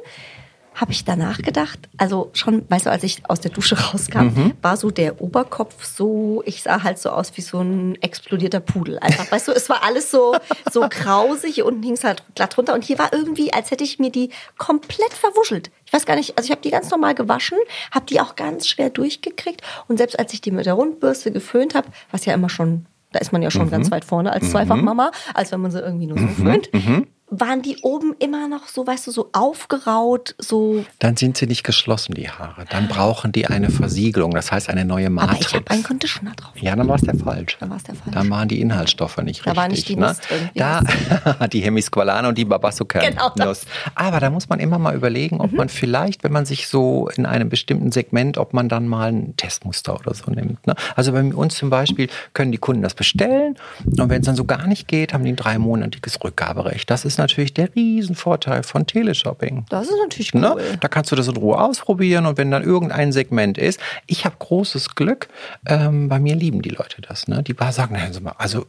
[0.74, 4.54] habe ich danach gedacht, also schon, weißt du, als ich aus der Dusche rauskam, mhm.
[4.62, 8.98] war so der Oberkopf so, ich sah halt so aus wie so ein explodierter Pudel.
[9.00, 10.36] Einfach, weißt du, es war alles so,
[10.72, 13.84] so grausig, hier unten hing es halt glatt runter und hier war irgendwie, als hätte
[13.84, 15.72] ich mir die komplett verwuschelt.
[15.86, 17.58] Ich weiß gar nicht, also ich habe die ganz normal gewaschen,
[17.92, 21.76] habe die auch ganz schwer durchgekriegt und selbst als ich die mit der Rundbürste geföhnt
[21.76, 23.72] habe, was ja immer schon da ist man ja schon mhm.
[23.72, 26.36] ganz weit vorne als Zweifachmama, als wenn man sie irgendwie nur so mhm.
[26.36, 26.74] föhnt.
[26.74, 30.84] Mhm waren die oben immer noch so, weißt du, so aufgeraut, so.
[31.00, 32.66] Dann sind sie nicht geschlossen, die Haare.
[32.70, 35.34] Dann brauchen die eine Versiegelung, das heißt eine neue Matrix.
[35.34, 36.52] Aber ich habe einen Conditioner drauf.
[36.58, 37.56] Ja, dann war es der falsch.
[37.62, 38.14] Dann war es der falsch.
[38.14, 39.56] Dann waren die Inhaltsstoffe nicht da richtig.
[39.56, 40.08] Da war nicht die ne?
[40.08, 40.50] Nuss drin.
[40.56, 43.62] Da, die Hemisqualane und die Babassuker-Nuss.
[43.62, 45.58] Genau Aber da muss man immer mal überlegen, ob mhm.
[45.58, 49.38] man vielleicht, wenn man sich so in einem bestimmten Segment, ob man dann mal ein
[49.38, 50.68] Testmuster oder so nimmt.
[50.68, 50.76] Ne?
[50.98, 54.44] Also bei uns zum Beispiel können die Kunden das bestellen und wenn es dann so
[54.44, 56.90] gar nicht geht, haben die ein dreimonatiges Rückgaberecht.
[56.90, 59.66] Das ist natürlich der Riesenvorteil von Teleshopping.
[59.70, 60.54] Das ist natürlich ne?
[60.56, 60.62] cool.
[60.62, 60.78] Ne?
[60.80, 64.36] Da kannst du das in Ruhe ausprobieren und wenn dann irgendein Segment ist, ich habe
[64.38, 65.30] großes Glück,
[65.66, 67.28] ähm, bei mir lieben die Leute das.
[67.28, 67.44] Ne?
[67.44, 67.96] Die sagen,
[68.38, 68.66] also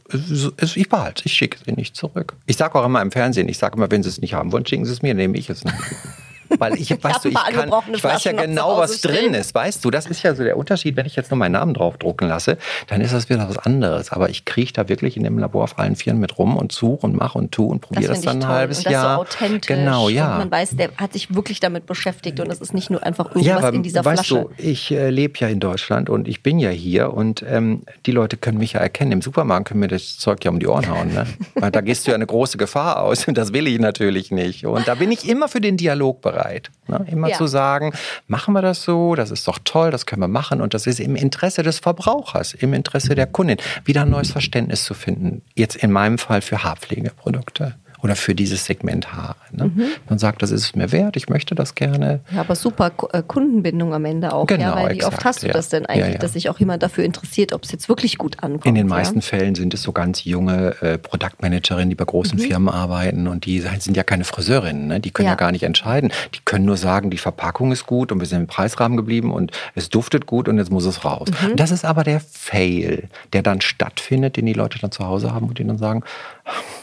[0.77, 2.35] ich behalte ich schicke sie nicht zurück.
[2.47, 4.67] Ich sage auch immer im Fernsehen, ich sage immer, wenn sie es nicht haben wollen,
[4.67, 5.77] schicken sie es mir, nehme ich es nicht.
[6.59, 9.55] Weil ich, weißt du, ich, kann, ich weiß ja genau, was drin ist.
[9.55, 10.97] Weißt du, das ist ja so der Unterschied.
[10.97, 14.13] Wenn ich jetzt nur meinen Namen draufdrucken lasse, dann ist das wieder was anderes.
[14.13, 17.07] Aber ich kriege da wirklich in dem Labor auf allen Vieren mit rum und suche
[17.07, 19.17] und mache und tue und probiere das, das dann ein halbes und das Jahr.
[19.17, 19.69] So authentisch.
[19.69, 20.33] Genau, ja.
[20.33, 23.27] Und man weiß, der hat sich wirklich damit beschäftigt und es ist nicht nur einfach
[23.27, 24.47] irgendwas ja, aber, in dieser weißt Flasche.
[24.57, 28.13] Du, ich äh, lebe ja in Deutschland und ich bin ja hier und ähm, die
[28.13, 29.13] Leute können mich ja erkennen.
[29.13, 31.13] Im Supermarkt können mir das Zeug ja um die Ohren hauen.
[31.13, 31.27] Ne?
[31.55, 34.67] Weil da gehst du ja eine große Gefahr aus und das will ich natürlich nicht.
[34.67, 36.42] Und da bin ich immer für den Dialog bereit.
[36.89, 37.05] Ne?
[37.11, 37.37] Immer ja.
[37.37, 37.93] zu sagen,
[38.27, 41.01] machen wir das so, das ist doch toll, das können wir machen und das ist
[41.01, 45.43] im Interesse des Verbrauchers, im Interesse der Kundin, wieder ein neues Verständnis zu finden.
[45.55, 49.37] Jetzt in meinem Fall für Haarpflegeprodukte oder für dieses Segment Haare.
[49.53, 49.71] Ne?
[49.75, 49.85] Mhm.
[50.09, 52.21] Man sagt, das ist es mir wert, ich möchte das gerne.
[52.35, 54.47] Ja, aber super äh, Kundenbindung am Ende auch.
[54.47, 55.53] Genau, ja, weil exakt, wie oft hast du ja.
[55.53, 56.19] das denn eigentlich, ja, ja.
[56.19, 58.67] dass sich auch jemand dafür interessiert, ob es jetzt wirklich gut ankommt?
[58.67, 62.43] In den meisten Fällen sind es so ganz junge äh, Produktmanagerinnen, die bei großen mhm.
[62.43, 65.01] Firmen arbeiten und die sind ja keine Friseurinnen, ne?
[65.01, 65.37] die können ja.
[65.37, 66.13] gar nicht entscheiden.
[66.35, 69.53] Die können nur sagen, die Verpackung ist gut und wir sind im Preisrahmen geblieben und
[69.75, 71.29] es duftet gut und jetzt muss es raus.
[71.31, 71.57] Mhm.
[71.57, 75.49] Das ist aber der Fail, der dann stattfindet, den die Leute dann zu Hause haben
[75.49, 76.03] und die dann sagen,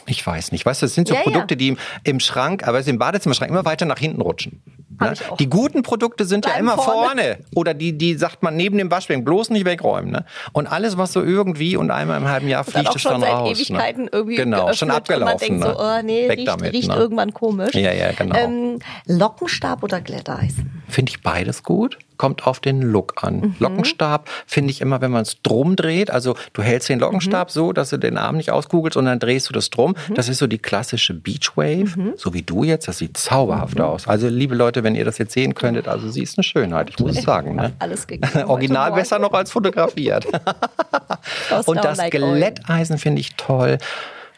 [0.06, 0.66] ich weiß nicht.
[0.66, 3.98] Weißt du, das sind so Produkte, die im Schrank, aber im Badezimmerschrank immer weiter nach
[3.98, 4.62] hinten rutschen.
[4.98, 5.14] Ne?
[5.38, 7.06] Die guten Produkte sind ja Bleiben immer vorne.
[7.06, 7.38] vorne.
[7.54, 10.10] Oder die, die sagt man neben dem Waschbecken, bloß nicht wegräumen.
[10.10, 10.24] Ne?
[10.52, 13.50] Und alles, was so irgendwie und einmal im halben Jahr fliegt schon dann seit raus.
[13.58, 14.10] Ewigkeiten ne?
[14.12, 15.34] irgendwie Genau, geöffnet schon abgelaufen.
[15.34, 15.74] Und man denkt ne?
[15.74, 16.96] so, oh nee, Weg riecht, damit, riecht ne?
[16.96, 17.74] irgendwann komisch.
[17.74, 18.36] Ja, ja, genau.
[18.36, 20.82] Ähm, Lockenstab oder Glätteisen?
[20.88, 21.98] Finde ich beides gut.
[22.16, 23.36] Kommt auf den Look an.
[23.40, 23.54] Mhm.
[23.60, 26.10] Lockenstab finde ich immer, wenn man es drum dreht.
[26.10, 27.52] Also du hältst den Lockenstab Mhm.
[27.52, 29.94] so, dass du den Arm nicht auskugelst und dann drehst du das drum.
[30.14, 32.12] Das ist so die klassische Beachwave, Mhm.
[32.16, 32.88] so wie du jetzt.
[32.88, 34.06] Das sieht zauberhaft aus.
[34.06, 36.98] Also liebe Leute, wenn ihr das jetzt sehen könntet, also sie ist eine Schönheit, ich
[36.98, 37.56] muss es sagen.
[37.56, 37.72] Ne?
[37.78, 38.44] Alles gegeben.
[38.46, 40.26] Original besser noch als fotografiert.
[41.66, 42.12] Und das like.
[42.12, 43.78] Glätteisen finde ich toll,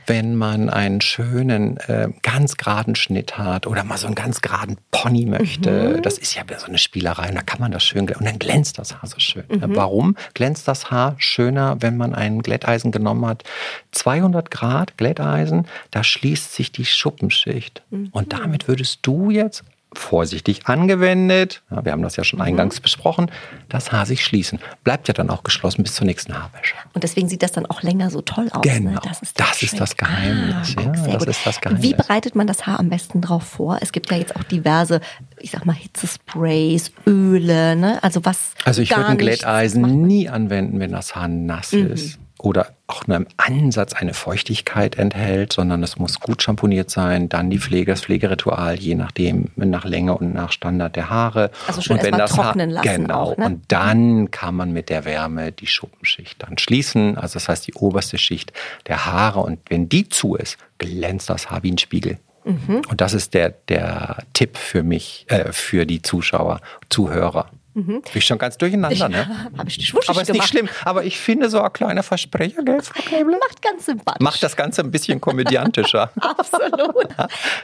[0.07, 4.77] wenn man einen schönen, äh, ganz geraden Schnitt hat oder mal so einen ganz geraden
[4.91, 5.97] Pony möchte.
[5.97, 6.03] Mhm.
[6.03, 8.79] Das ist ja so eine Spielerei und da kann man das schön und dann glänzt
[8.79, 9.45] das Haar so schön.
[9.49, 9.69] ne?
[9.69, 9.77] Mhm.
[9.77, 13.45] Warum glänzt das Haar schöner, wenn man ein Glätteisen genommen hat?
[13.93, 17.83] 200 Grad Glätteisen, da schließt sich die Schuppenschicht.
[17.91, 18.09] Mhm.
[18.13, 19.65] Und damit würdest du jetzt
[19.95, 22.83] vorsichtig angewendet, ja, wir haben das ja schon eingangs Mhm.
[22.83, 23.31] besprochen,
[23.69, 24.59] das Haar sich schließen.
[24.85, 26.75] Bleibt ja dann auch geschlossen bis zur nächsten Haarwäsche.
[26.95, 28.65] Und deswegen sieht das dann auch länger so toll aus.
[28.65, 28.73] Ne?
[28.81, 29.01] Genau.
[29.01, 31.29] Das ist, Das ist das Geheimnis, Ah, ja, das gut.
[31.29, 31.83] ist das Geheimnis.
[31.85, 33.79] Wie bereitet man das Haar am besten drauf vor?
[33.81, 35.01] Es gibt ja jetzt auch diverse,
[35.39, 38.03] ich sag mal, Hitzesprays, Öle, ne?
[38.03, 38.55] Also was.
[38.65, 41.87] Also ich würde ein Glätteisen nie anwenden, wenn das Haar nass Mhm.
[41.93, 47.29] ist oder auch nur im Ansatz eine Feuchtigkeit enthält, sondern es muss gut schamponiert sein.
[47.29, 51.51] Dann die Pflege, das Pflegeritual, je nachdem, nach Länge und nach Standard der Haare.
[51.67, 53.21] Also schön und wenn das trocknen lassen Genau.
[53.21, 53.47] auch, ne?
[53.47, 57.17] Und dann kann man mit der Wärme die Schuppenschicht dann schließen.
[57.17, 58.53] Also das heißt die oberste Schicht
[58.89, 59.41] der Haare.
[59.41, 62.19] Und wenn die zu ist, glänzt das Haar wie ein Spiegel.
[62.45, 62.83] Mhm.
[62.89, 67.49] Und das ist der, der Tipp für mich, äh, für die Zuschauer, Zuhörer.
[67.75, 69.27] Bin ich schon ganz durcheinander, ne?
[69.59, 70.41] Habe ich schwuschig Aber ist gemacht.
[70.43, 70.69] nicht schlimm.
[70.85, 73.39] Aber ich finde so ein kleiner Versprecher, gell, Frau Knebel?
[73.39, 74.21] Macht ganz sympathisch.
[74.21, 76.11] Macht das Ganze ein bisschen komödiantischer.
[76.21, 77.09] Absolut.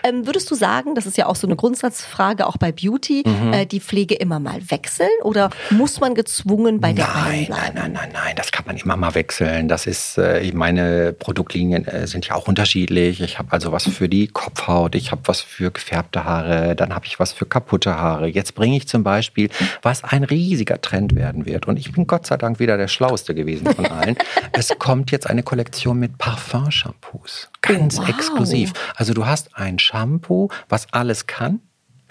[0.05, 3.53] ähm, würdest du sagen, das ist ja auch so eine Grundsatzfrage, auch bei Beauty, Mhm.
[3.53, 7.73] äh, die Pflege immer mal wechseln oder muss man gezwungen bei der einen Nein, nein,
[7.75, 9.69] nein, nein, nein, das kann man immer mal wechseln.
[9.69, 13.21] Das ist, äh, meine Produktlinien äh, sind ja auch unterschiedlich.
[13.21, 17.07] Ich habe also was für die Kopfhaut, ich habe was für gefärbte Haare, dann habe
[17.07, 18.27] ich was für kaputte Haare.
[18.29, 19.51] Jetzt bringe ich zum Beispiel,
[19.83, 21.67] was ein riesiger Trend werden wird.
[21.67, 24.17] Und ich bin Gott sei Dank wieder der Schlauste gewesen von allen.
[24.53, 27.51] es kommt jetzt eine Kollektion mit Parfum-Shampoos.
[27.63, 28.09] Ganz wow.
[28.09, 28.73] exklusiv.
[28.97, 31.61] Also du hast ein Shampoo, was alles kann.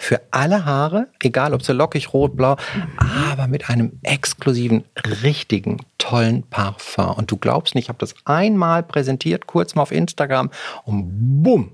[0.00, 2.56] Für alle Haare, egal ob sie lockig, rot, blau,
[2.98, 4.84] aber mit einem exklusiven,
[5.24, 7.16] richtigen, tollen Parfum.
[7.16, 10.50] Und du glaubst nicht, ich habe das einmal präsentiert, kurz mal auf Instagram
[10.84, 11.72] und bumm.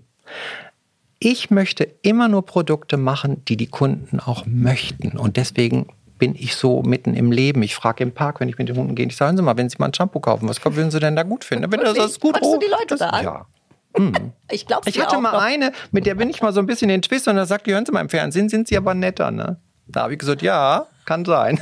[1.19, 5.17] Ich möchte immer nur Produkte machen, die die Kunden auch möchten.
[5.19, 5.87] Und deswegen
[6.25, 7.62] bin ich so mitten im Leben.
[7.62, 9.59] Ich frage im Park, wenn ich mit den Hunden gehe, ich sage, hören Sie mal,
[9.59, 11.70] wenn Sie mal ein Shampoo kaufen, was würden Sie denn da gut finden?
[11.70, 13.25] Wenn das, das gut Quatschst du die Leute da an?
[13.25, 13.47] Ja.
[14.51, 16.97] Ich glaube Ich hatte mal eine, mit der bin ich mal so ein bisschen in
[16.97, 19.31] den Twist und da sagt die, hören Sie mal im Fernsehen, sind Sie aber netter,
[19.31, 19.59] ne?
[19.87, 21.61] Da habe ich gesagt, ja, kann sein.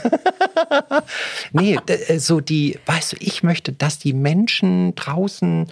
[1.52, 5.66] nee, äh, so die, weißt du, ich möchte, dass die Menschen draußen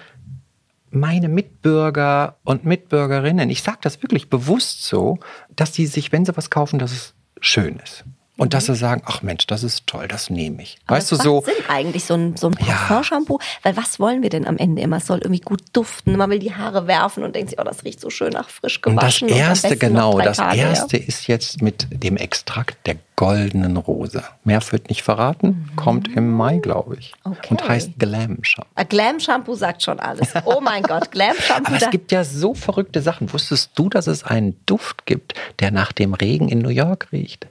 [0.91, 5.21] meine Mitbürger und Mitbürgerinnen, ich sage das wirklich bewusst so,
[5.55, 8.05] dass die sich, wenn sie was kaufen, dass es schön ist.
[8.41, 10.79] Und dass sie sagen, ach Mensch, das ist toll, das nehme ich.
[10.87, 11.43] Aber weißt du, so.
[11.45, 12.75] Sinn eigentlich, so ein, so ein Ja.
[12.75, 13.39] Parfum-Shampoo.
[13.63, 14.97] Weil was wollen wir denn am Ende immer?
[14.97, 16.17] Es soll irgendwie gut duften.
[16.17, 18.81] Man will die Haare werfen und denkt sich, oh, das riecht so schön nach frisch
[18.87, 19.29] Und das gewaschen.
[19.29, 20.69] erste, noch genau, das Tage, ja.
[20.71, 24.25] erste ist jetzt mit dem Extrakt der goldenen Rose.
[24.45, 27.13] Mehr wird nicht verraten, kommt im Mai, glaube ich.
[27.27, 27.33] Mhm.
[27.33, 27.49] Okay.
[27.51, 28.71] Und heißt Glam Shampoo.
[28.75, 30.29] Ah, Glam-Shampoo sagt schon alles.
[30.47, 31.67] Oh mein Gott, Glam-Shampoo.
[31.67, 33.31] Aber da- es gibt ja so verrückte Sachen.
[33.35, 37.47] Wusstest du, dass es einen Duft gibt, der nach dem Regen in New York riecht?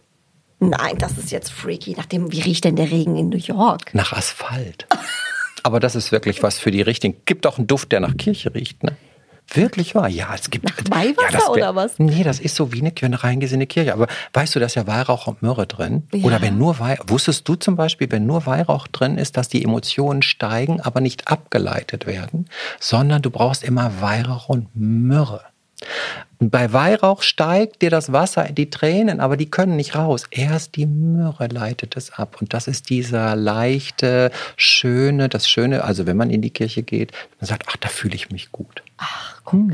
[0.60, 1.96] Nein, das ist jetzt freaky.
[1.98, 3.94] Nachdem, wie riecht denn der Regen in New York?
[3.94, 4.88] Nach Asphalt.
[5.64, 7.18] Aber das ist wirklich was für die Richtigen.
[7.26, 8.96] Gibt auch einen Duft, der nach Kirche riecht, ne?
[9.52, 10.08] Wirklich wahr?
[10.08, 10.66] Ja, es gibt.
[10.66, 11.98] Nach Weihwasser wär- oder was?
[11.98, 13.94] Nee, das ist so wie eine, eine Kirche.
[13.94, 16.04] Aber weißt du, da ist ja Weihrauch und Myrrhe drin?
[16.14, 16.26] Ja.
[16.26, 17.06] Oder wenn nur Weihrauch.
[17.08, 21.30] Wusstest du zum Beispiel, wenn nur Weihrauch drin ist, dass die Emotionen steigen, aber nicht
[21.30, 22.48] abgeleitet werden,
[22.80, 25.42] sondern du brauchst immer Weihrauch und Myrrhe.
[26.42, 30.24] Bei Weihrauch steigt dir das Wasser in die Tränen, aber die können nicht raus.
[30.32, 32.38] Erst die Myrrhe leitet es ab.
[32.40, 37.12] Und das ist dieser leichte, schöne, das Schöne, also wenn man in die Kirche geht,
[37.42, 38.84] man sagt, ach, da fühle ich mich gut.
[38.98, 39.72] Ach, guck.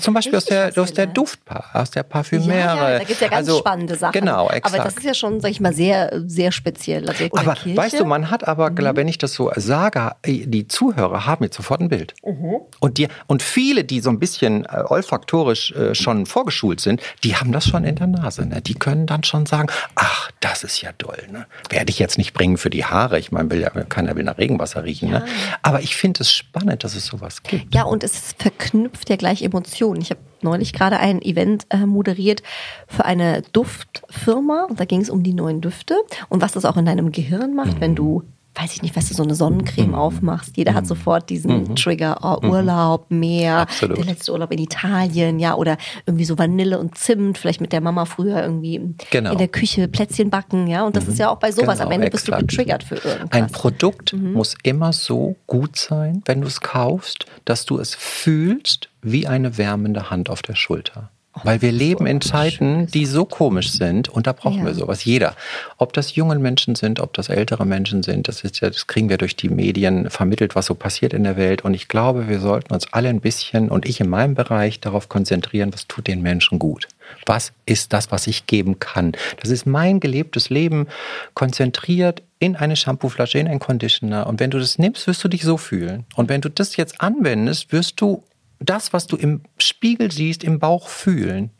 [0.00, 1.06] Zum Beispiel aus der, aus der.
[1.06, 2.58] Duftpa, aus der Parfümäre.
[2.58, 4.12] Ja, ja, da gibt es ja ganz also, spannende Sachen.
[4.12, 4.74] Genau, exakt.
[4.74, 7.08] Aber das ist ja schon, sag ich mal, sehr, sehr speziell.
[7.08, 7.76] Also, Aber Kirche.
[7.76, 8.96] weißt du, man hat aber, Mhm.
[8.96, 12.14] wenn ich das so sage, die Zuhörer haben jetzt sofort ein Bild.
[12.24, 12.56] Mhm.
[12.80, 17.36] Und, die, und viele, die so ein bisschen äh, olfaktorisch äh, schon vorgeschult sind, die
[17.36, 18.46] haben das schon in der Nase.
[18.46, 18.60] Ne?
[18.62, 21.18] Die können dann schon sagen, ach, das ist ja doll.
[21.30, 21.46] Ne?
[21.70, 23.18] Werde ich jetzt nicht bringen für die Haare.
[23.18, 25.10] Ich meine, will ja, keiner will nach Regenwasser riechen.
[25.10, 25.24] Ne?
[25.62, 27.74] Aber ich finde es spannend, dass es sowas gibt.
[27.74, 30.00] Ja, und es verknüpft ja gleich Emotionen.
[30.00, 32.42] Ich habe neulich gerade ein Event äh, moderiert
[32.86, 35.96] für eine Duftfirma und da ging es um die neuen Düfte
[36.28, 37.80] und was das auch in deinem Gehirn macht, mhm.
[37.80, 38.22] wenn du
[38.58, 39.94] weiß ich nicht, weißt du, so eine Sonnencreme mhm.
[39.94, 40.56] aufmachst.
[40.56, 40.76] Jeder mhm.
[40.76, 41.76] hat sofort diesen mhm.
[41.76, 42.50] Trigger, oh, mhm.
[42.50, 43.98] Urlaub, Meer, Absolut.
[43.98, 47.80] der letzte Urlaub in Italien, ja, oder irgendwie so Vanille und Zimt, vielleicht mit der
[47.80, 49.32] Mama früher irgendwie genau.
[49.32, 50.84] in der Küche Plätzchen backen, ja.
[50.84, 51.78] Und das ist ja auch bei sowas.
[51.78, 52.24] Genau, Am Ende exakt.
[52.24, 53.32] bist du getriggert für irgendwas.
[53.32, 54.32] Ein Produkt mhm.
[54.32, 59.58] muss immer so gut sein, wenn du es kaufst, dass du es fühlst wie eine
[59.58, 61.10] wärmende Hand auf der Schulter.
[61.44, 64.66] Weil wir leben in Zeiten, die so komisch sind und da brauchen ja.
[64.66, 65.04] wir sowas.
[65.04, 65.34] Jeder.
[65.76, 69.08] Ob das junge Menschen sind, ob das ältere Menschen sind, das ist ja, das kriegen
[69.08, 71.64] wir durch die Medien vermittelt, was so passiert in der Welt.
[71.64, 75.08] Und ich glaube, wir sollten uns alle ein bisschen und ich in meinem Bereich darauf
[75.08, 76.88] konzentrieren, was tut den Menschen gut.
[77.26, 79.12] Was ist das, was ich geben kann?
[79.40, 80.88] Das ist mein gelebtes Leben
[81.34, 84.26] konzentriert in eine Shampooflasche, in einen Conditioner.
[84.26, 86.04] Und wenn du das nimmst, wirst du dich so fühlen.
[86.14, 88.22] Und wenn du das jetzt anwendest, wirst du
[88.60, 91.50] das, was du im Spiegel siehst, im Bauch fühlen.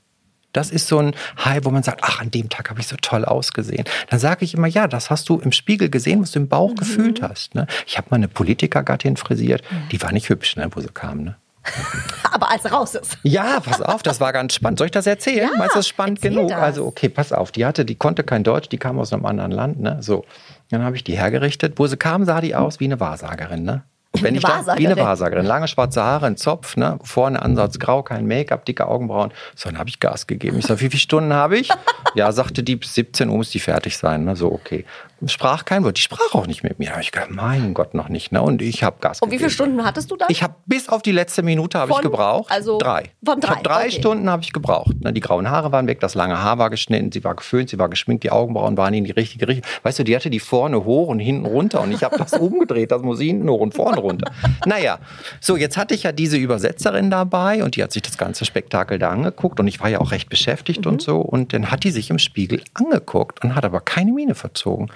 [0.52, 2.96] Das ist so ein High, wo man sagt, ach, an dem Tag habe ich so
[2.96, 3.84] toll ausgesehen.
[4.08, 6.70] Dann sage ich immer, ja, das hast du im Spiegel gesehen, was du im Bauch
[6.70, 6.76] mhm.
[6.76, 7.54] gefühlt hast.
[7.54, 7.66] Ne?
[7.86, 11.22] Ich habe mal eine Politikergattin frisiert, die war nicht hübsch, ne, wo sie kam.
[11.22, 11.36] Ne?
[12.32, 13.18] Aber als raus ist.
[13.22, 14.78] Ja, pass auf, das war ganz spannend.
[14.78, 15.50] Soll ich das erzählen?
[15.52, 16.48] Ja, Meinst du das spannend genug?
[16.48, 16.58] Das.
[16.58, 17.52] Also, okay, pass auf.
[17.52, 19.98] Die hatte, die konnte kein Deutsch, die kam aus einem anderen Land, ne?
[20.00, 20.24] So.
[20.70, 21.74] Dann habe ich die hergerichtet.
[21.78, 23.82] Wo sie kam, sah die aus wie eine Wahrsagerin, ne?
[24.12, 28.02] Wenn ich da, wie eine Wahrsagerin, lange schwarze Haare, ein Zopf, ne, vorne Ansatz grau,
[28.02, 29.32] kein Make-up, dicke Augenbrauen.
[29.54, 30.58] So, dann habe ich Gas gegeben.
[30.58, 31.68] Ich sage, wie viele Stunden habe ich?
[32.14, 34.24] ja, sagte die, bis 17 Uhr muss die fertig sein.
[34.24, 34.34] Ne?
[34.34, 34.84] So, okay
[35.26, 35.96] sprach kein Wort.
[35.96, 36.86] Die sprach auch nicht mit mir.
[36.86, 38.32] Da habe ich gedacht, mein Gott, noch nicht.
[38.32, 38.40] Ne?
[38.40, 40.26] Und ich habe Gas Und wie viele Stunden hattest du da?
[40.28, 42.50] Ich habe bis auf die letzte Minute habe ich gebraucht.
[42.50, 43.10] Also drei.
[43.24, 43.62] Von drei.
[43.62, 43.90] Drei okay.
[43.90, 45.00] Stunden habe ich gebraucht.
[45.00, 45.12] Ne?
[45.12, 47.88] Die grauen Haare waren weg, das lange Haar war geschnitten, sie war geföhnt, sie war
[47.88, 49.68] geschminkt, die Augenbrauen waren in die richtige Richtung.
[49.82, 52.92] Weißt du, die hatte die vorne hoch und hinten runter und ich habe das umgedreht,
[52.92, 54.30] das muss hinten hoch und vorne runter.
[54.66, 54.98] Naja,
[55.40, 58.98] so jetzt hatte ich ja diese Übersetzerin dabei und die hat sich das ganze Spektakel
[58.98, 60.92] da angeguckt und ich war ja auch recht beschäftigt mhm.
[60.92, 64.34] und so und dann hat die sich im Spiegel angeguckt und hat aber keine Miene
[64.34, 64.90] verzogen.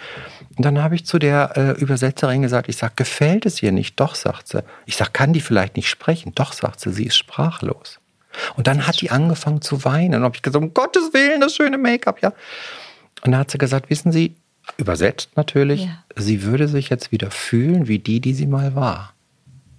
[0.56, 3.98] Und dann habe ich zu der äh, Übersetzerin gesagt, ich sage, gefällt es ihr nicht?
[3.98, 4.62] Doch, sagt sie.
[4.86, 6.32] Ich sage, kann die vielleicht nicht sprechen?
[6.34, 7.98] Doch, sagt sie, sie ist sprachlos.
[8.56, 10.16] Und dann hat die angefangen zu weinen.
[10.16, 12.28] Und habe ich gesagt, um Gottes Willen, das schöne Make-up, ja.
[13.24, 14.34] Und dann hat sie gesagt, wissen Sie,
[14.76, 16.04] übersetzt natürlich, ja.
[16.16, 19.11] sie würde sich jetzt wieder fühlen wie die, die sie mal war.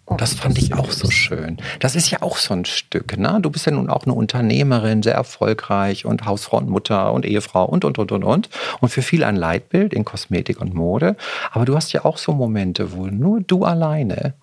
[0.05, 1.57] Und das fand ich auch so schön.
[1.79, 3.17] Das ist ja auch so ein Stück.
[3.17, 3.39] Ne?
[3.41, 7.65] Du bist ja nun auch eine Unternehmerin, sehr erfolgreich und Hausfrau und Mutter und Ehefrau
[7.65, 8.49] und, und, und, und, und.
[8.81, 11.15] Und für viel ein Leitbild in Kosmetik und Mode.
[11.51, 14.33] Aber du hast ja auch so Momente, wo nur du alleine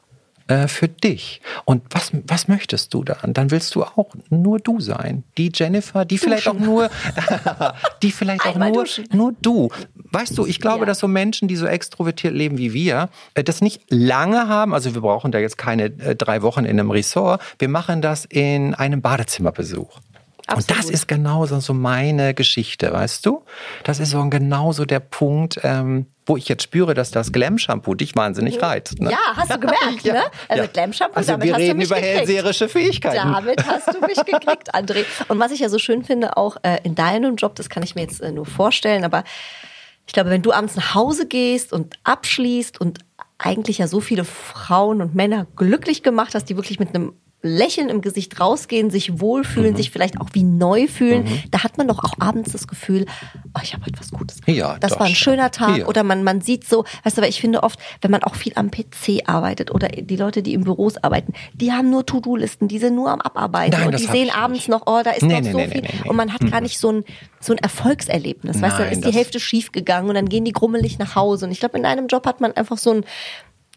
[0.50, 1.40] äh, für dich.
[1.64, 3.32] Und was, was möchtest du dann?
[3.32, 5.22] Dann willst du auch nur du sein.
[5.38, 6.90] Die Jennifer, die vielleicht auch nur,
[8.02, 9.70] die vielleicht auch nur, nur du.
[10.10, 10.86] Weißt du, ich glaube, ja.
[10.86, 14.74] dass so Menschen, die so extrovertiert leben wie wir, äh, das nicht lange haben.
[14.74, 17.40] Also wir brauchen da jetzt keine äh, drei Wochen in einem Ressort.
[17.60, 20.00] Wir machen das in einem Badezimmerbesuch.
[20.50, 20.70] Absolut.
[20.70, 23.44] Und das ist genauso so meine Geschichte, weißt du?
[23.84, 28.14] Das ist so genauso der Punkt, ähm, wo ich jetzt spüre, dass das Glam-Shampoo dich
[28.16, 29.00] wahnsinnig reizt.
[29.00, 29.10] Ne?
[29.10, 30.14] Ja, hast du gemerkt, ja.
[30.14, 30.22] ne?
[30.48, 30.68] Also ja.
[30.68, 32.18] Glam-Shampoo, also damit wir hast reden du mich über gekriegt.
[32.18, 33.16] hellseherische Fähigkeiten.
[33.16, 35.04] Damit hast du mich gekriegt, André.
[35.28, 37.94] Und was ich ja so schön finde, auch äh, in deinem Job, das kann ich
[37.94, 39.24] mir jetzt äh, nur vorstellen, aber
[40.06, 42.98] ich glaube, wenn du abends nach Hause gehst und abschließt und
[43.38, 47.12] eigentlich ja so viele Frauen und Männer glücklich gemacht hast, die wirklich mit einem
[47.42, 49.76] Lächeln im Gesicht rausgehen, sich wohlfühlen, mhm.
[49.76, 51.42] sich vielleicht auch wie neu fühlen, mhm.
[51.50, 53.06] da hat man doch auch abends das Gefühl,
[53.54, 54.58] oh, ich habe heute was Gutes gemacht.
[54.58, 55.78] Ja, das war ein schöner Tag.
[55.78, 55.86] Ja.
[55.86, 58.52] Oder man, man sieht so, weißt du, aber ich finde oft, wenn man auch viel
[58.56, 62.78] am PC arbeitet oder die Leute, die in Büros arbeiten, die haben nur To-Do-Listen, die
[62.78, 64.68] sind nur am Abarbeiten Nein, und die sehen abends nicht.
[64.68, 66.08] noch, oh, da ist nee, noch nee, so nee, viel.
[66.08, 66.50] Und man hat mhm.
[66.50, 67.04] gar nicht so ein,
[67.40, 68.56] so ein Erfolgserlebnis.
[68.56, 71.14] Nein, weißt du, da ist die Hälfte schief gegangen und dann gehen die grummelig nach
[71.14, 71.46] Hause.
[71.46, 73.04] Und ich glaube, in einem Job hat man einfach so ein,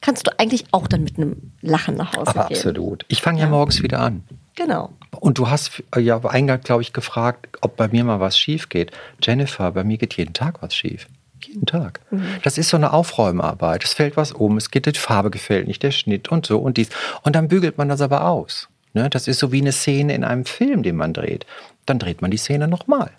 [0.04, 2.58] kannst du eigentlich auch dann mit einem Lachen nach Hause Aber gehen.
[2.58, 3.06] Absolut.
[3.08, 3.46] Ich fange ja.
[3.46, 4.24] ja morgens wieder an.
[4.56, 4.92] Genau.
[5.20, 8.92] Und du hast ja eingangs, glaube ich, gefragt, ob bei mir mal was schief geht.
[9.22, 11.08] Jennifer, bei mir geht jeden Tag was schief.
[11.42, 12.02] Jeden Tag.
[12.12, 12.26] Mhm.
[12.44, 13.84] Das ist so eine Aufräumarbeit.
[13.84, 16.78] Es fällt was um, es geht, die Farbe gefällt nicht, der Schnitt und so und
[16.78, 16.90] dies.
[17.24, 18.68] Und dann bügelt man das aber aus.
[18.94, 19.10] Ne?
[19.10, 21.46] Das ist so wie eine Szene in einem Film, den man dreht.
[21.86, 23.12] Dann dreht man die Szene nochmal.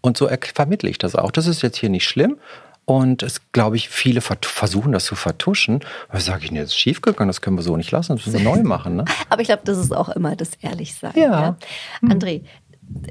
[0.00, 1.32] Und so vermittle ich das auch.
[1.32, 2.38] Das ist jetzt hier nicht schlimm,
[2.88, 5.80] und es, glaube ich, viele versuchen das zu vertuschen.
[6.08, 8.42] Aber sage ich, nee, das ist schiefgegangen, das können wir so nicht lassen, das müssen
[8.42, 8.96] wir neu machen.
[8.96, 9.04] Ne?
[9.28, 11.12] Aber ich glaube, das ist auch immer das Ehrlichsein.
[11.14, 11.22] Ja.
[11.22, 11.56] ja.
[12.00, 12.12] Hm.
[12.12, 12.40] André,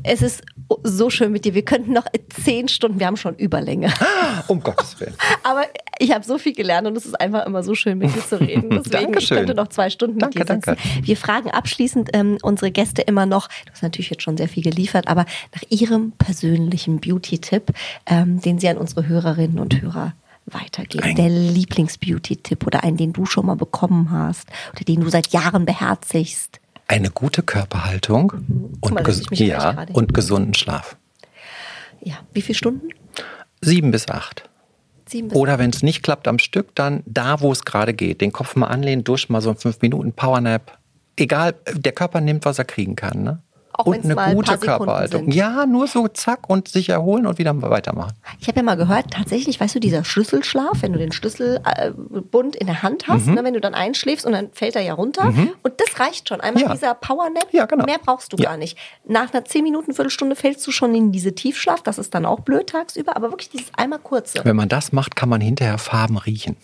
[0.03, 0.43] es ist
[0.83, 1.53] so schön mit dir.
[1.53, 2.05] Wir könnten noch
[2.43, 3.93] zehn Stunden, wir haben schon Überlänge.
[4.47, 5.13] Um Gottes Willen.
[5.43, 5.63] Aber
[5.99, 8.39] ich habe so viel gelernt und es ist einfach immer so schön, mit dir zu
[8.39, 8.69] reden.
[8.69, 9.19] Deswegen, Dankeschön.
[9.19, 10.75] ich könnte noch zwei Stunden danke, mit dir sitzen.
[10.75, 11.07] Danke.
[11.07, 14.63] Wir fragen abschließend ähm, unsere Gäste immer noch, du hast natürlich jetzt schon sehr viel
[14.63, 17.73] geliefert, aber nach ihrem persönlichen Beauty-Tipp,
[18.05, 20.13] ähm, den sie an unsere Hörerinnen und Hörer
[20.45, 21.03] weitergeben.
[21.03, 25.27] Ein der Lieblings-Beauty-Tipp oder einen, den du schon mal bekommen hast oder den du seit
[25.33, 26.59] Jahren beherzigst.
[26.87, 28.31] Eine gute Körperhaltung
[28.79, 30.95] und, mal, ges ja, und gesunden Schlaf.
[32.01, 32.89] Ja, wie viele Stunden?
[33.61, 34.49] Sieben bis acht.
[35.05, 38.21] Sieben bis Oder wenn es nicht klappt am Stück, dann da, wo es gerade geht.
[38.21, 40.77] Den Kopf mal anlehnen, duschen mal so fünf Minuten, Powernap.
[41.17, 43.23] Egal, der Körper nimmt, was er kriegen kann.
[43.23, 43.41] Ne?
[43.77, 45.23] Auch und eine mal ein gute Sekunden Körperhaltung.
[45.25, 45.33] sind.
[45.35, 48.13] Ja, nur so zack und sich erholen und wieder weitermachen.
[48.39, 52.67] Ich habe ja mal gehört, tatsächlich, weißt du, dieser Schlüsselschlaf, wenn du den Schlüsselbund in
[52.67, 53.33] der Hand hast, Mhm.
[53.35, 55.33] ne, wenn du dann einschläfst und dann fällt er ja runter.
[55.63, 56.41] Und das reicht schon.
[56.41, 56.73] Einmal Ja.
[56.73, 57.85] dieser Powernap, Ja, genau.
[57.85, 58.49] mehr brauchst du Ja.
[58.49, 58.77] gar nicht.
[59.07, 61.81] Nach einer 10 Minuten, Viertelstunde fällst du schon in diese Tiefschlaf.
[61.83, 64.39] Das ist dann auch blöd tagsüber, aber wirklich dieses einmal kurze.
[64.43, 66.57] Wenn man das macht, kann man hinterher Farben riechen.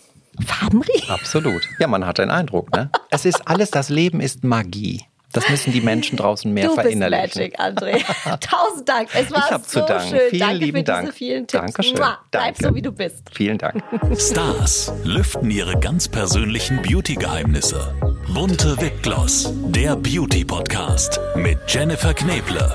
[0.44, 1.10] Farben riechen.
[1.10, 1.62] Absolut.
[1.78, 2.72] Ja, man hat den Eindruck.
[2.74, 2.90] Ne?
[3.10, 5.02] Es ist alles, das Leben ist Magie.
[5.34, 7.42] Das müssen die Menschen draußen mehr Du bist verinnerlichen.
[7.42, 8.38] Magic, André.
[8.40, 9.08] Tausend Dank.
[9.14, 10.08] Es war Ich hab so zu danken.
[10.08, 10.20] schön.
[10.30, 11.00] Vielen Danke lieben für Dank.
[11.06, 11.60] diese vielen Tipps.
[11.62, 11.94] Dankeschön.
[11.96, 12.18] Mua.
[12.30, 12.64] Bleib Danke.
[12.68, 13.22] so, wie du bist.
[13.32, 13.82] Vielen Dank.
[14.16, 17.94] Stars lüften ihre ganz persönlichen Beauty-Geheimnisse.
[18.32, 22.74] Bunte Wipgloss, der Beauty-Podcast mit Jennifer Kneble.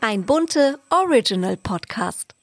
[0.00, 2.33] Ein bunte Original Podcast.